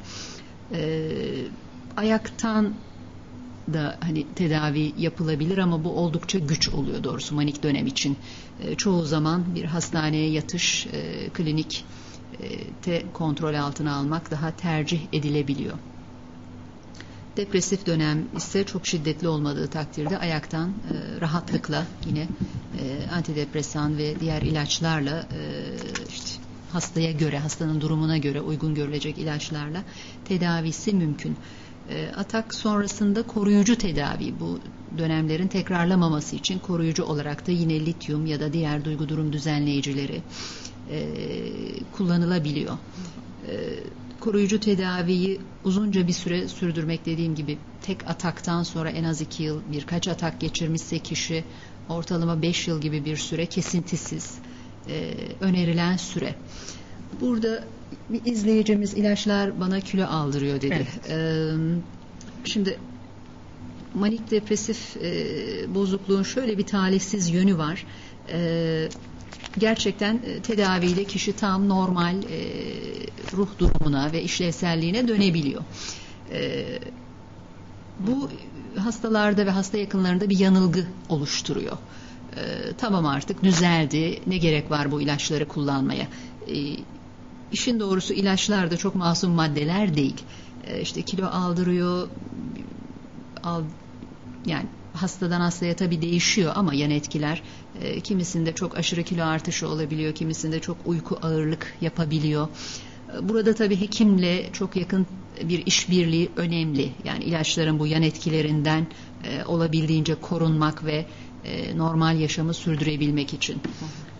E, 0.72 1.12
ayaktan 1.98 2.74
da 3.74 3.98
hani 4.02 4.34
tedavi 4.34 4.94
yapılabilir 4.98 5.58
ama 5.58 5.84
bu 5.84 5.90
oldukça 5.90 6.40
güç 6.40 6.70
oluyor 6.70 7.04
doğrusu 7.04 7.36
manik 7.36 7.64
dönem 7.64 7.88
için. 7.88 8.18
E, 8.60 8.76
çoğu 8.76 9.06
zaman 9.06 9.56
bir 9.56 9.64
hastaneye 9.64 10.30
yatış, 10.30 10.88
e, 10.88 11.30
klinik 11.30 11.86
e, 12.40 12.74
te 12.74 13.06
kontrol 13.14 13.54
altına 13.54 13.96
almak 13.96 14.32
daha 14.32 14.52
tercih 14.52 15.02
edilebiliyor. 15.14 15.78
Depresif 17.38 17.86
dönem 17.86 18.28
ise 18.38 18.64
çok 18.64 18.88
şiddetli 18.88 19.28
olmadığı 19.28 19.68
takdirde 19.68 20.18
ayaktan 20.18 20.70
e, 20.70 21.22
rahatlıkla 21.22 21.86
yine 22.06 22.28
e, 22.80 23.10
antidepresan 23.16 23.98
ve 23.98 24.20
diğer 24.20 24.42
ilaçlarla 24.42 25.28
e, 25.34 25.42
işte 26.10 26.42
hastaya 26.72 27.12
göre, 27.12 27.40
hastanın 27.40 27.82
durumuna 27.82 28.18
göre 28.18 28.42
uygun 28.42 28.76
görülecek 28.76 29.18
ilaçlarla 29.18 29.84
tedavisi 30.26 30.94
mümkün. 30.94 31.38
E, 31.90 32.08
atak 32.18 32.54
sonrasında 32.56 33.24
koruyucu 33.24 33.76
tedavi 33.76 34.34
bu 34.40 34.60
dönemlerin 34.98 35.48
tekrarlamaması 35.48 36.36
için 36.36 36.60
koruyucu 36.60 37.04
olarak 37.04 37.48
da 37.48 37.52
yine 37.52 37.86
lityum 37.86 38.26
ya 38.26 38.40
da 38.40 38.54
diğer 38.54 38.86
duygu 38.86 39.10
durum 39.10 39.34
düzenleyicileri 39.34 40.22
e, 40.92 41.10
kullanılabiliyor. 41.92 42.78
E, 43.48 43.54
koruyucu 44.22 44.60
tedaviyi 44.60 45.42
uzunca 45.64 46.08
bir 46.08 46.14
süre 46.14 46.48
sürdürmek 46.48 47.06
dediğim 47.06 47.36
gibi 47.36 47.58
tek 47.82 48.10
ataktan 48.10 48.64
sonra 48.64 48.90
en 48.90 49.04
az 49.04 49.22
iki 49.22 49.44
yıl 49.44 49.62
birkaç 49.72 50.08
atak 50.08 50.42
geçirmişse 50.42 51.00
kişi 51.00 51.44
ortalama 51.90 52.42
beş 52.42 52.68
yıl 52.68 52.82
gibi 52.82 53.06
bir 53.06 53.18
süre 53.18 53.46
kesintisiz 53.46 54.34
e, 54.90 55.14
önerilen 55.40 55.98
süre. 55.98 56.36
Burada 57.22 57.64
bir 58.10 58.32
izleyicimiz 58.32 58.94
ilaçlar 58.94 59.60
bana 59.60 59.80
kilo 59.80 60.06
aldırıyor 60.06 60.62
dedi. 60.62 60.88
Evet. 61.06 61.10
E, 61.10 61.52
şimdi 62.46 62.80
manik 63.94 64.32
depresif 64.32 64.98
e, 64.98 65.76
bozukluğun 65.76 66.24
şöyle 66.24 66.58
bir 66.58 66.66
talihsiz 66.66 67.30
yönü 67.30 67.58
var. 67.58 67.86
E, 68.34 68.90
gerçekten 69.58 70.20
e, 70.26 70.42
tedaviyle 70.42 71.04
kişi 71.04 71.34
tam 71.36 71.70
normal 71.70 72.16
e, 72.16 72.40
ruh 73.34 73.48
durumuna 73.60 74.12
ve 74.12 74.24
işlevselliğine 74.24 75.08
dönebiliyor. 75.08 75.62
E, 76.32 76.66
bu 78.00 78.30
hastalarda 78.78 79.46
ve 79.46 79.50
hasta 79.50 79.78
yakınlarında 79.78 80.30
bir 80.30 80.40
yanılgı 80.40 80.86
oluşturuyor. 81.10 81.78
Tamam 82.78 83.06
artık 83.06 83.44
düzeldi, 83.44 84.22
ne 84.28 84.38
gerek 84.38 84.72
var 84.72 84.92
bu 84.92 85.02
ilaçları 85.02 85.48
kullanmaya? 85.48 86.08
E, 86.48 86.76
işin 87.52 87.80
doğrusu 87.80 88.14
ilaçlar 88.14 88.72
da 88.72 88.78
çok 88.78 88.96
masum 88.96 89.32
maddeler 89.32 89.96
değil. 89.96 90.22
E, 90.64 90.82
işte 90.82 91.02
kilo 91.02 91.26
aldırıyor, 91.26 92.10
al, 93.44 93.64
yani 94.46 94.66
hastadan 94.94 95.42
hastaya 95.42 95.76
tabi 95.76 96.02
değişiyor 96.02 96.52
ama 96.56 96.74
yan 96.74 96.92
etkiler 96.92 97.42
e, 97.82 98.00
kimisinde 98.00 98.54
çok 98.54 98.78
aşırı 98.78 99.04
kilo 99.04 99.24
artışı 99.24 99.68
olabiliyor, 99.68 100.16
kimisinde 100.16 100.60
çok 100.60 100.78
uyku 100.86 101.20
ağırlık 101.22 101.74
yapabiliyor. 101.82 102.48
E, 103.18 103.30
burada 103.30 103.56
tabi 103.56 103.82
hekimle 103.82 104.50
çok 104.54 104.76
yakın 104.76 105.08
bir 105.44 105.66
işbirliği 105.66 106.30
önemli. 106.36 106.92
Yani 107.06 107.24
ilaçların 107.24 107.80
bu 107.80 107.88
yan 107.88 108.02
etkilerinden 108.02 108.88
e, 109.24 109.46
olabildiğince 109.46 110.16
korunmak 110.16 110.86
ve 110.86 111.06
e, 111.46 111.78
normal 111.78 112.20
yaşamı 112.20 112.54
sürdürebilmek 112.54 113.34
için. 113.34 113.62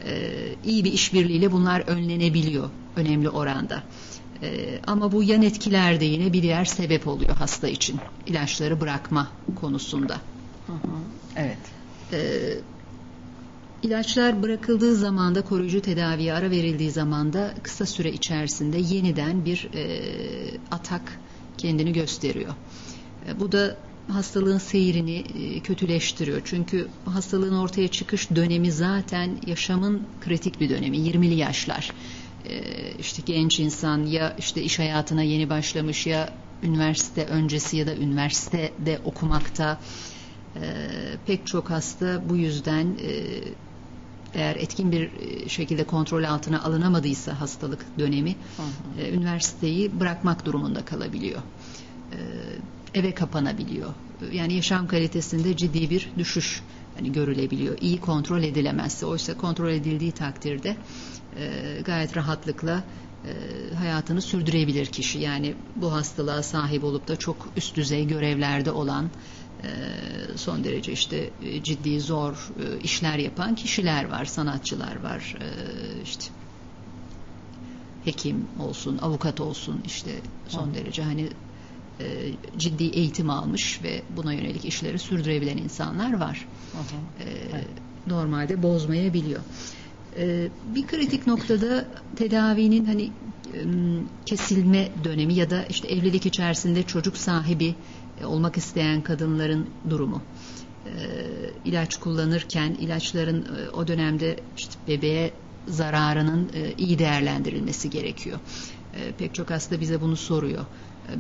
E, 0.06 0.32
iyi 0.66 0.84
bir 0.84 0.94
işbirliğiyle 0.94 1.52
bunlar 1.52 1.80
önlenebiliyor 1.80 2.70
önemli 2.96 3.30
oranda. 3.30 3.84
E, 4.44 4.80
ama 4.88 5.12
bu 5.12 5.24
yan 5.24 5.42
etkiler 5.42 6.00
de 6.00 6.06
yine 6.06 6.34
bir 6.34 6.42
diğer 6.42 6.66
sebep 6.66 7.08
oluyor 7.08 7.36
hasta 7.36 7.68
için 7.68 8.00
ilaçları 8.28 8.82
bırakma 8.82 9.28
konusunda. 9.56 10.18
Evet. 11.36 11.58
Ee, 12.14 12.58
ilaçlar 13.84 14.44
bırakıldığı 14.44 14.96
zamanda 14.96 15.42
koruyucu 15.42 15.82
tedaviye 15.82 16.34
ara 16.34 16.52
verildiği 16.52 16.92
zamanda 16.92 17.54
kısa 17.64 17.86
süre 17.86 18.12
içerisinde 18.12 18.78
yeniden 18.78 19.46
bir 19.46 19.70
e, 19.74 20.02
atak 20.72 21.20
kendini 21.58 21.94
gösteriyor. 21.94 22.54
E, 23.28 23.40
bu 23.40 23.52
da 23.52 23.78
hastalığın 24.08 24.58
seyrini 24.58 25.16
e, 25.16 25.60
kötüleştiriyor. 25.60 26.42
Çünkü 26.46 26.88
hastalığın 27.06 27.56
ortaya 27.56 27.88
çıkış 27.88 28.30
dönemi 28.36 28.72
zaten 28.72 29.38
yaşamın 29.48 30.02
kritik 30.22 30.60
bir 30.60 30.70
dönemi. 30.70 30.98
20'li 30.98 31.36
yaşlar. 31.36 31.92
E, 32.46 32.62
işte 33.00 33.22
genç 33.26 33.60
insan 33.60 34.06
ya 34.06 34.36
işte 34.40 34.62
iş 34.64 34.80
hayatına 34.80 35.24
yeni 35.24 35.50
başlamış 35.50 36.08
ya 36.08 36.34
üniversite 36.64 37.26
öncesi 37.26 37.78
ya 37.78 37.88
da 37.88 37.96
üniversitede 37.96 39.00
okumakta 39.06 39.80
e, 40.56 40.62
pek 41.26 41.48
çok 41.48 41.70
hasta 41.70 42.30
bu 42.30 42.38
yüzden 42.38 42.98
e, 43.02 43.42
eğer 44.34 44.56
etkin 44.56 44.92
bir 44.92 45.12
e, 45.20 45.50
şekilde 45.50 45.84
kontrol 45.84 46.24
altına 46.24 46.64
alınamadıysa 46.64 47.42
hastalık 47.42 47.86
dönemi 48.00 48.36
hı 48.58 48.64
hı. 48.64 49.02
E, 49.02 49.14
üniversiteyi 49.14 50.00
bırakmak 50.00 50.46
durumunda 50.46 50.86
kalabiliyor. 50.86 51.42
E, 52.12 52.18
eve 52.94 53.14
kapanabiliyor. 53.14 53.94
Yani 54.32 54.54
yaşam 54.54 54.88
kalitesinde 54.88 55.58
ciddi 55.58 55.90
bir 55.90 56.10
düşüş 56.18 56.64
hani 56.96 57.12
görülebiliyor. 57.12 57.78
İyi 57.82 58.00
kontrol 58.00 58.44
edilemezse. 58.44 59.06
Oysa 59.06 59.38
kontrol 59.38 59.70
edildiği 59.70 60.12
takdirde 60.12 60.78
e, 61.38 61.82
gayet 61.86 62.18
rahatlıkla 62.18 62.84
e, 63.26 63.34
hayatını 63.76 64.22
sürdürebilir 64.22 64.86
kişi. 64.86 65.20
Yani 65.20 65.56
bu 65.76 65.94
hastalığa 65.94 66.44
sahip 66.44 66.84
olup 66.84 67.08
da 67.08 67.16
çok 67.16 67.48
üst 67.58 67.76
düzey 67.76 68.08
görevlerde 68.08 68.72
olan 68.72 69.06
ee, 69.06 69.31
son 70.36 70.64
derece 70.64 70.92
işte 70.92 71.30
e, 71.42 71.64
ciddi 71.64 72.00
zor 72.02 72.50
e, 72.60 72.80
işler 72.80 73.18
yapan 73.18 73.56
kişiler 73.56 74.10
var, 74.10 74.26
sanatçılar 74.26 75.04
var, 75.04 75.36
e, 75.42 75.46
işte 76.04 76.26
hekim 78.06 78.48
olsun, 78.60 78.98
avukat 78.98 79.40
olsun 79.40 79.82
işte 79.86 80.12
son 80.48 80.74
derece 80.74 81.04
hani 81.04 81.30
e, 82.00 82.34
ciddi 82.58 82.84
eğitim 82.84 83.30
almış 83.30 83.84
ve 83.84 84.02
buna 84.10 84.34
yönelik 84.34 84.66
işleri 84.66 85.00
sürdürebilen 85.00 85.58
insanlar 85.58 86.20
var. 86.20 86.48
E, 87.20 87.30
evet. 87.30 87.68
Normalde 88.08 88.64
bozmayabiliyor. 88.64 89.42
E, 90.18 90.50
bir 90.76 90.88
kritik 90.88 91.28
noktada 91.28 91.88
tedavinin 92.16 92.86
hani 92.86 93.12
kesilme 94.26 94.90
dönemi 95.04 95.34
ya 95.34 95.50
da 95.50 95.66
işte 95.66 95.88
evlilik 95.88 96.26
içerisinde 96.26 96.84
çocuk 96.84 97.18
sahibi 97.18 97.76
olmak 98.26 98.58
isteyen 98.58 99.02
kadınların 99.02 99.70
durumu. 99.90 100.22
ilaç 101.66 102.00
kullanırken 102.00 102.74
ilaçların 102.74 103.46
o 103.74 103.88
dönemde 103.88 104.40
işte 104.58 104.74
bebeğe 104.88 105.34
zararının 105.68 106.52
iyi 106.78 107.00
değerlendirilmesi 107.00 107.90
gerekiyor. 107.90 108.40
pek 109.18 109.36
çok 109.36 109.50
hasta 109.50 109.82
bize 109.82 110.02
bunu 110.02 110.16
soruyor 110.16 110.66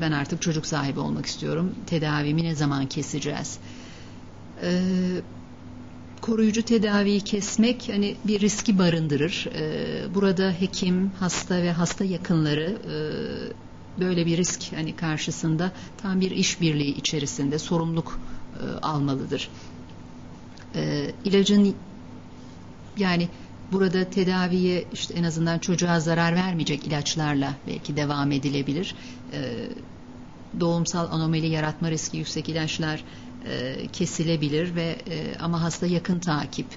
ben 0.01 0.11
artık 0.11 0.41
çocuk 0.41 0.65
sahibi 0.65 0.99
olmak 0.99 1.25
istiyorum. 1.25 1.75
Tedavimi 1.85 2.43
ne 2.43 2.55
zaman 2.55 2.85
keseceğiz? 2.85 3.57
Koruyucu 6.21 6.63
tedaviyi 6.63 7.21
kesmek 7.21 7.89
hani 7.93 8.15
bir 8.27 8.39
riski 8.39 8.79
barındırır. 8.79 9.47
Burada 10.15 10.51
hekim, 10.51 11.11
hasta 11.19 11.57
ve 11.57 11.71
hasta 11.71 12.05
yakınları 12.05 12.77
e, 12.91 12.95
böyle 13.99 14.25
bir 14.25 14.37
risk 14.37 14.73
hani 14.73 14.95
karşısında 14.95 15.71
tam 16.01 16.21
bir 16.21 16.31
işbirliği 16.31 16.95
içerisinde 16.95 17.59
sorumluluk 17.59 18.19
e, 18.59 18.79
almalıdır. 18.81 19.49
E, 20.75 21.11
ilacın 21.25 21.75
yani 22.97 23.29
burada 23.71 24.09
tedaviye 24.09 24.85
işte 24.93 25.13
en 25.13 25.23
azından 25.23 25.59
çocuğa 25.59 25.99
zarar 25.99 26.35
vermeyecek 26.35 26.87
ilaçlarla 26.87 27.55
belki 27.67 27.97
devam 27.97 28.31
edilebilir. 28.31 28.95
E, 29.33 29.69
doğumsal 30.59 31.11
anomali 31.11 31.47
yaratma 31.47 31.91
riski 31.91 32.17
yüksek 32.17 32.49
ilaçlar 32.49 33.03
e, 33.45 33.75
kesilebilir 33.93 34.75
ve 34.75 34.95
e, 35.09 35.35
ama 35.39 35.61
hasta 35.61 35.85
yakın 35.85 36.19
takip 36.19 36.67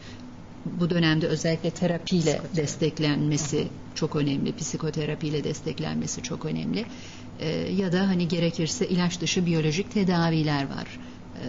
bu 0.65 0.91
dönemde 0.91 1.27
özellikle 1.27 1.71
terapiyle 1.71 2.41
desteklenmesi 2.57 3.69
çok 3.95 4.17
önemli, 4.17 4.57
psikoterapiyle 4.57 5.45
desteklenmesi 5.45 6.23
çok 6.23 6.45
önemli. 6.45 6.87
E, 7.41 7.49
ya 7.51 7.93
da 7.93 8.09
hani 8.09 8.29
gerekirse 8.29 8.89
ilaç 8.89 9.21
dışı 9.21 9.47
biyolojik 9.47 9.93
tedaviler 9.93 10.69
var. 10.69 11.01
E, 11.35 11.47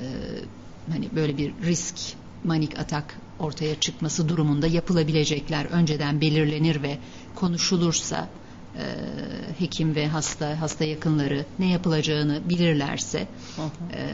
hani 0.91 1.09
böyle 1.15 1.37
bir 1.37 1.53
risk 1.65 1.95
manik 2.43 2.79
atak 2.79 3.19
ortaya 3.39 3.79
çıkması 3.79 4.29
durumunda 4.29 4.67
yapılabilecekler 4.67 5.65
önceden 5.65 6.21
belirlenir 6.21 6.83
ve 6.83 6.97
konuşulursa 7.35 8.29
e, 8.77 8.83
hekim 9.59 9.95
ve 9.95 10.07
hasta 10.07 10.61
hasta 10.61 10.83
yakınları 10.85 11.45
ne 11.59 11.69
yapılacağını 11.71 12.41
bilirlerse 12.49 13.27
e, 13.93 14.07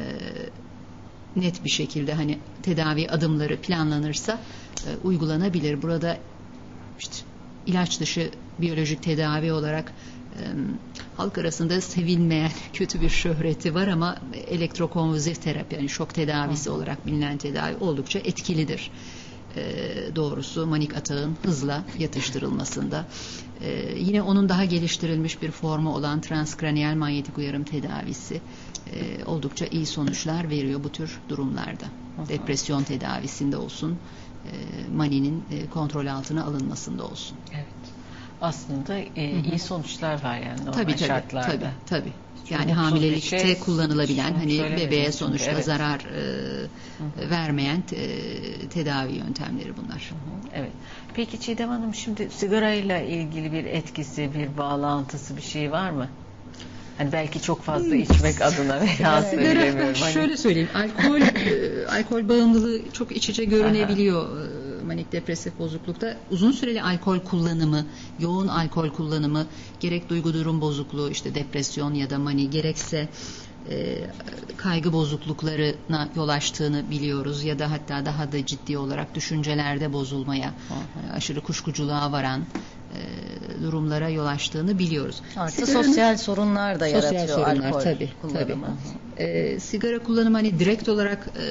net 1.36 1.66
bir 1.66 1.70
şekilde 1.70 2.14
hani 2.14 2.40
tedavi 2.64 3.10
adımları 3.10 3.58
planlanırsa 3.58 4.40
e, 4.88 5.08
uygulanabilir. 5.08 5.82
Burada 5.82 6.18
işte 7.00 7.16
ilaç 7.66 8.00
dışı 8.00 8.32
biyolojik 8.60 9.04
tedavi 9.04 9.52
olarak 9.52 9.94
e, 10.36 10.42
halk 11.18 11.38
arasında 11.38 11.82
sevilmeyen 11.82 12.52
kötü 12.74 13.02
bir 13.02 13.10
şöhreti 13.10 13.76
var 13.76 13.88
ama 13.88 14.18
elektrokonvulsif 14.48 15.42
terapi 15.42 15.76
yani 15.76 15.90
şok 15.90 16.14
tedavisi 16.14 16.70
Hı. 16.70 16.74
olarak 16.74 17.08
bilinen 17.08 17.38
tedavi 17.38 17.76
oldukça 17.76 18.20
etkilidir. 18.20 18.92
E, 19.56 19.86
doğrusu 20.16 20.68
manik 20.68 20.98
atağın 20.98 21.38
hızla 21.44 21.84
yatıştırılmasında. 22.00 23.08
E, 23.62 23.96
yine 23.98 24.22
onun 24.22 24.50
daha 24.50 24.66
geliştirilmiş 24.66 25.42
bir 25.42 25.52
formu 25.52 25.96
olan 25.96 26.22
transkraniyel 26.22 26.96
manyetik 26.96 27.38
uyarım 27.38 27.64
tedavisi 27.64 28.42
e, 28.94 29.24
oldukça 29.26 29.66
iyi 29.66 29.86
sonuçlar 29.86 30.50
veriyor 30.50 30.84
bu 30.84 30.90
tür 30.90 31.20
durumlarda. 31.30 31.86
Aha. 32.18 32.30
Depresyon 32.30 32.84
tedavisinde 32.84 33.58
olsun, 33.58 34.00
e, 34.46 34.52
maninin 34.96 35.46
e, 35.52 35.70
kontrol 35.70 36.06
altına 36.06 36.44
alınmasında 36.44 37.04
olsun. 37.04 37.38
Evet. 37.54 37.68
Aslında 38.42 38.98
e, 38.98 39.42
iyi 39.42 39.60
sonuçlar 39.60 40.24
var 40.24 40.38
yani 40.38 40.60
normal 40.60 40.74
tabii, 40.74 40.96
tabii, 40.96 41.08
şartlarda. 41.08 41.52
Tabii, 41.52 41.70
tabii. 41.86 42.14
Yani 42.50 42.74
hamilelikte 42.74 43.40
şey, 43.40 43.60
kullanılabilen 43.60 44.34
hani 44.34 44.60
bebeğe 44.60 45.12
sonuçta 45.12 45.52
evet. 45.52 45.66
zarar 45.66 46.00
e, 46.00 47.30
vermeyen 47.30 47.82
te, 47.82 47.98
tedavi 48.70 49.14
yöntemleri 49.14 49.78
bunlar. 49.78 50.12
Hı, 50.12 50.50
evet. 50.54 50.72
Peki 51.14 51.40
Çiğdem 51.40 51.70
Hanım 51.70 51.96
şimdi 51.96 52.30
sigarayla 52.30 53.00
ilgili 53.00 53.52
bir 53.52 53.66
etkisi, 53.66 54.34
bir 54.34 54.58
bağlantısı 54.58 55.38
bir 55.38 55.42
şey 55.42 55.72
var 55.72 55.90
mı? 55.90 56.08
Hani 57.02 57.12
belki 57.12 57.42
çok 57.42 57.62
fazla 57.64 57.96
içmek 57.96 58.42
adına 58.42 58.82
veya 58.82 59.24
söylemiyorum. 59.24 59.96
Hani... 60.02 60.14
Şöyle 60.14 60.38
söyleyeyim. 60.38 60.70
Alkol 60.76 61.22
e, 61.22 61.88
alkol 61.88 62.30
bağımlılığı 62.30 62.92
çok 62.94 63.12
iç 63.12 63.30
içe 63.30 63.46
görünebiliyor. 63.46 64.38
Aha 64.38 64.44
e, 64.82 64.84
manik 64.86 65.12
depresif 65.12 65.60
bozuklukta 65.60 66.18
uzun 66.32 66.52
süreli 66.52 66.82
alkol 66.82 67.20
kullanımı, 67.20 67.86
yoğun 68.20 68.48
alkol 68.48 68.90
kullanımı 68.90 69.48
gerek 69.80 70.10
duygu 70.10 70.34
durum 70.34 70.62
bozukluğu 70.62 71.10
işte 71.12 71.36
depresyon 71.36 71.94
ya 71.94 72.10
da 72.10 72.20
mani 72.20 72.50
gerekse 72.50 73.10
e, 73.70 73.98
kaygı 74.58 74.94
bozukluklarına 74.94 76.10
yol 76.16 76.30
açtığını 76.30 76.90
biliyoruz 76.92 77.44
ya 77.44 77.60
da 77.60 77.72
hatta 77.72 78.06
daha 78.06 78.32
da 78.32 78.46
ciddi 78.46 78.78
olarak 78.78 79.16
düşüncelerde 79.16 79.94
bozulmaya, 79.94 80.48
Aha. 80.48 81.14
aşırı 81.14 81.42
kuşkuculuğa 81.42 82.12
varan 82.12 82.42
e, 82.94 83.00
durumlara 83.62 84.10
yol 84.10 84.26
açtığını 84.26 84.80
biliyoruz. 84.80 85.22
Artı 85.38 85.66
Sigaranın, 85.66 85.88
sosyal 85.88 86.18
sorunlar 86.18 86.80
da 86.80 86.86
sosyal 86.86 87.14
yaratıyor 87.14 87.38
sorunlar, 87.38 87.68
alkol 87.68 87.82
tabii, 87.82 88.10
kullanımı. 88.22 88.78
Tabii. 89.18 89.24
E, 89.24 89.60
sigara 89.60 90.00
kullanımı 90.00 90.38
hani 90.38 90.60
direkt 90.60 90.90
olarak 90.90 91.28
e, 91.28 91.46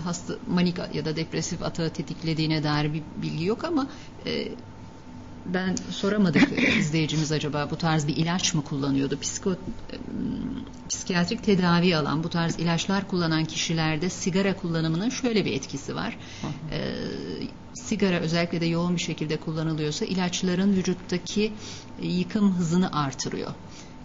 hasta 0.00 0.34
manik 0.46 0.78
ya 0.92 1.04
da 1.04 1.16
depresif 1.16 1.62
atağı 1.62 1.90
tetiklediğine 1.90 2.62
dair 2.62 2.92
bir 2.92 3.02
bilgi 3.22 3.44
yok 3.44 3.64
ama 3.64 3.88
e, 4.26 4.48
ben 5.46 5.76
soramadık 5.90 6.48
izleyicimiz 6.78 7.32
acaba 7.32 7.68
bu 7.70 7.76
tarz 7.76 8.06
bir 8.06 8.16
ilaç 8.16 8.54
mı 8.54 8.64
kullanıyordu? 8.64 9.18
Psiko, 9.20 9.54
psikiyatrik 10.88 11.44
tedavi 11.44 11.96
alan 11.96 12.24
bu 12.24 12.28
tarz 12.28 12.58
ilaçlar 12.58 13.08
kullanan 13.08 13.44
kişilerde 13.44 14.10
sigara 14.10 14.56
kullanımının 14.56 15.10
şöyle 15.10 15.44
bir 15.44 15.52
etkisi 15.52 15.94
var. 15.94 16.18
Ee, 16.70 16.94
sigara 17.74 18.20
özellikle 18.20 18.60
de 18.60 18.66
yoğun 18.66 18.96
bir 18.96 19.00
şekilde 19.00 19.36
kullanılıyorsa 19.36 20.04
ilaçların 20.04 20.76
vücuttaki 20.76 21.52
yıkım 22.02 22.54
hızını 22.54 22.92
artırıyor. 22.92 23.50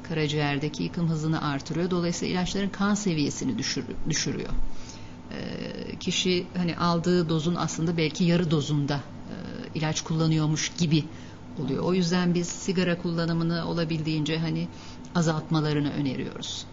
Karaciğerdeki 0.04 0.84
yıkım 0.84 1.10
hızını 1.10 1.42
artırıyor. 1.42 1.92
Dolayısıyla 1.92 2.34
ilaçların 2.34 2.70
kan 2.70 2.96
seviyesini 2.96 3.58
düşür, 3.58 3.86
düşürüyor. 4.10 4.50
Ee, 5.32 6.00
kişi 6.00 6.46
hani 6.58 6.78
aldığı 6.78 7.30
dozun 7.30 7.56
aslında 7.56 7.98
belki 7.98 8.24
yarı 8.24 8.52
dozunda 8.52 8.96
e, 8.96 9.34
ilaç 9.78 10.02
kullanıyormuş 10.02 10.72
gibi 10.78 11.04
oluyor. 11.60 11.84
O 11.84 11.94
yüzden 11.94 12.34
biz 12.34 12.48
sigara 12.48 12.98
kullanımını 12.98 13.68
olabildiğince 13.68 14.38
hani 14.38 14.68
azaltmalarını 15.16 15.94
öneriyoruz 15.94 16.66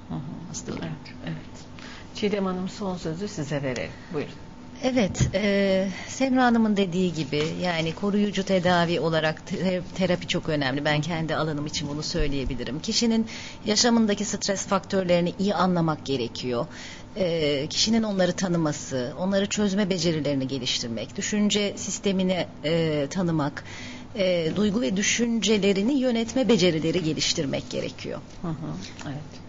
hastalara. 0.49 0.85
Evet, 0.85 1.17
evet. 1.25 1.67
Çiğdem 2.15 2.47
Hanım 2.47 2.69
son 2.69 2.97
sözü 2.97 3.29
size 3.29 3.63
verelim. 3.63 3.91
Buyurun. 4.13 4.35
Evet, 4.83 5.29
e, 5.35 5.89
Semra 6.09 6.45
Hanım'ın 6.45 6.77
dediği 6.77 7.13
gibi 7.13 7.43
yani 7.63 7.95
koruyucu 7.95 8.45
tedavi 8.45 9.01
olarak 9.01 9.43
terapi 9.95 10.27
çok 10.27 10.49
önemli. 10.49 10.85
Ben 10.85 11.01
kendi 11.01 11.37
alanım 11.37 11.67
için 11.67 11.89
bunu 11.89 12.03
söyleyebilirim. 12.03 12.81
Kişinin 12.81 13.27
yaşamındaki 13.67 14.25
stres 14.25 14.67
faktörlerini 14.67 15.35
iyi 15.39 15.55
anlamak 15.55 16.05
gerekiyor. 16.05 16.67
E, 17.17 17.67
kişinin 17.67 18.03
onları 18.03 18.33
tanıması, 18.33 19.15
onları 19.19 19.47
çözme 19.47 19.91
becerilerini 19.91 20.49
geliştirmek, 20.49 21.17
düşünce 21.17 21.75
sistemini 21.77 22.47
e, 22.65 23.07
tanımak, 23.11 23.65
e, 24.17 24.53
duygu 24.57 24.81
ve 24.81 24.97
düşüncelerini 24.97 25.95
yönetme 25.95 26.49
becerileri 26.49 27.03
geliştirmek 27.03 27.71
gerekiyor. 27.71 28.21
Hı 28.43 28.49
hı, 28.49 28.75
evet. 29.07 29.45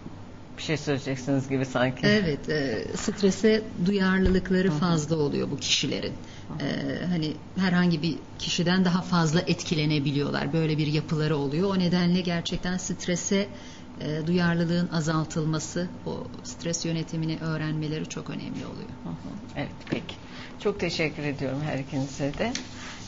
Bir 0.58 0.64
şey 0.64 0.78
söyleyeceksiniz 0.78 1.50
gibi 1.50 1.66
sanki. 1.66 2.08
Evet, 2.08 2.50
e, 2.50 2.86
strese 2.98 3.64
duyarlılıkları 3.86 4.72
fazla 4.72 5.16
oluyor 5.16 5.52
bu 5.52 5.58
kişilerin. 5.58 6.14
E, 6.60 7.06
hani 7.06 7.34
herhangi 7.58 8.02
bir 8.02 8.20
kişiden 8.40 8.86
daha 8.86 9.02
fazla 9.02 9.40
etkilenebiliyorlar. 9.40 10.54
Böyle 10.54 10.78
bir 10.78 10.88
yapıları 10.88 11.38
oluyor. 11.38 11.70
O 11.76 11.80
nedenle 11.80 12.22
gerçekten 12.22 12.78
strese 12.78 13.48
e, 14.02 14.28
duyarlılığın 14.28 14.90
azaltılması, 14.90 15.90
o 16.06 16.24
stres 16.44 16.86
yönetimini 16.86 17.38
öğrenmeleri 17.42 18.10
çok 18.10 18.30
önemli 18.30 18.66
oluyor. 18.66 18.90
Evet, 19.56 19.72
peki. 19.90 20.16
Çok 20.60 20.80
teşekkür 20.80 21.24
ediyorum 21.24 21.62
her 21.66 21.80
ikinize 21.80 22.34
de. 22.38 22.54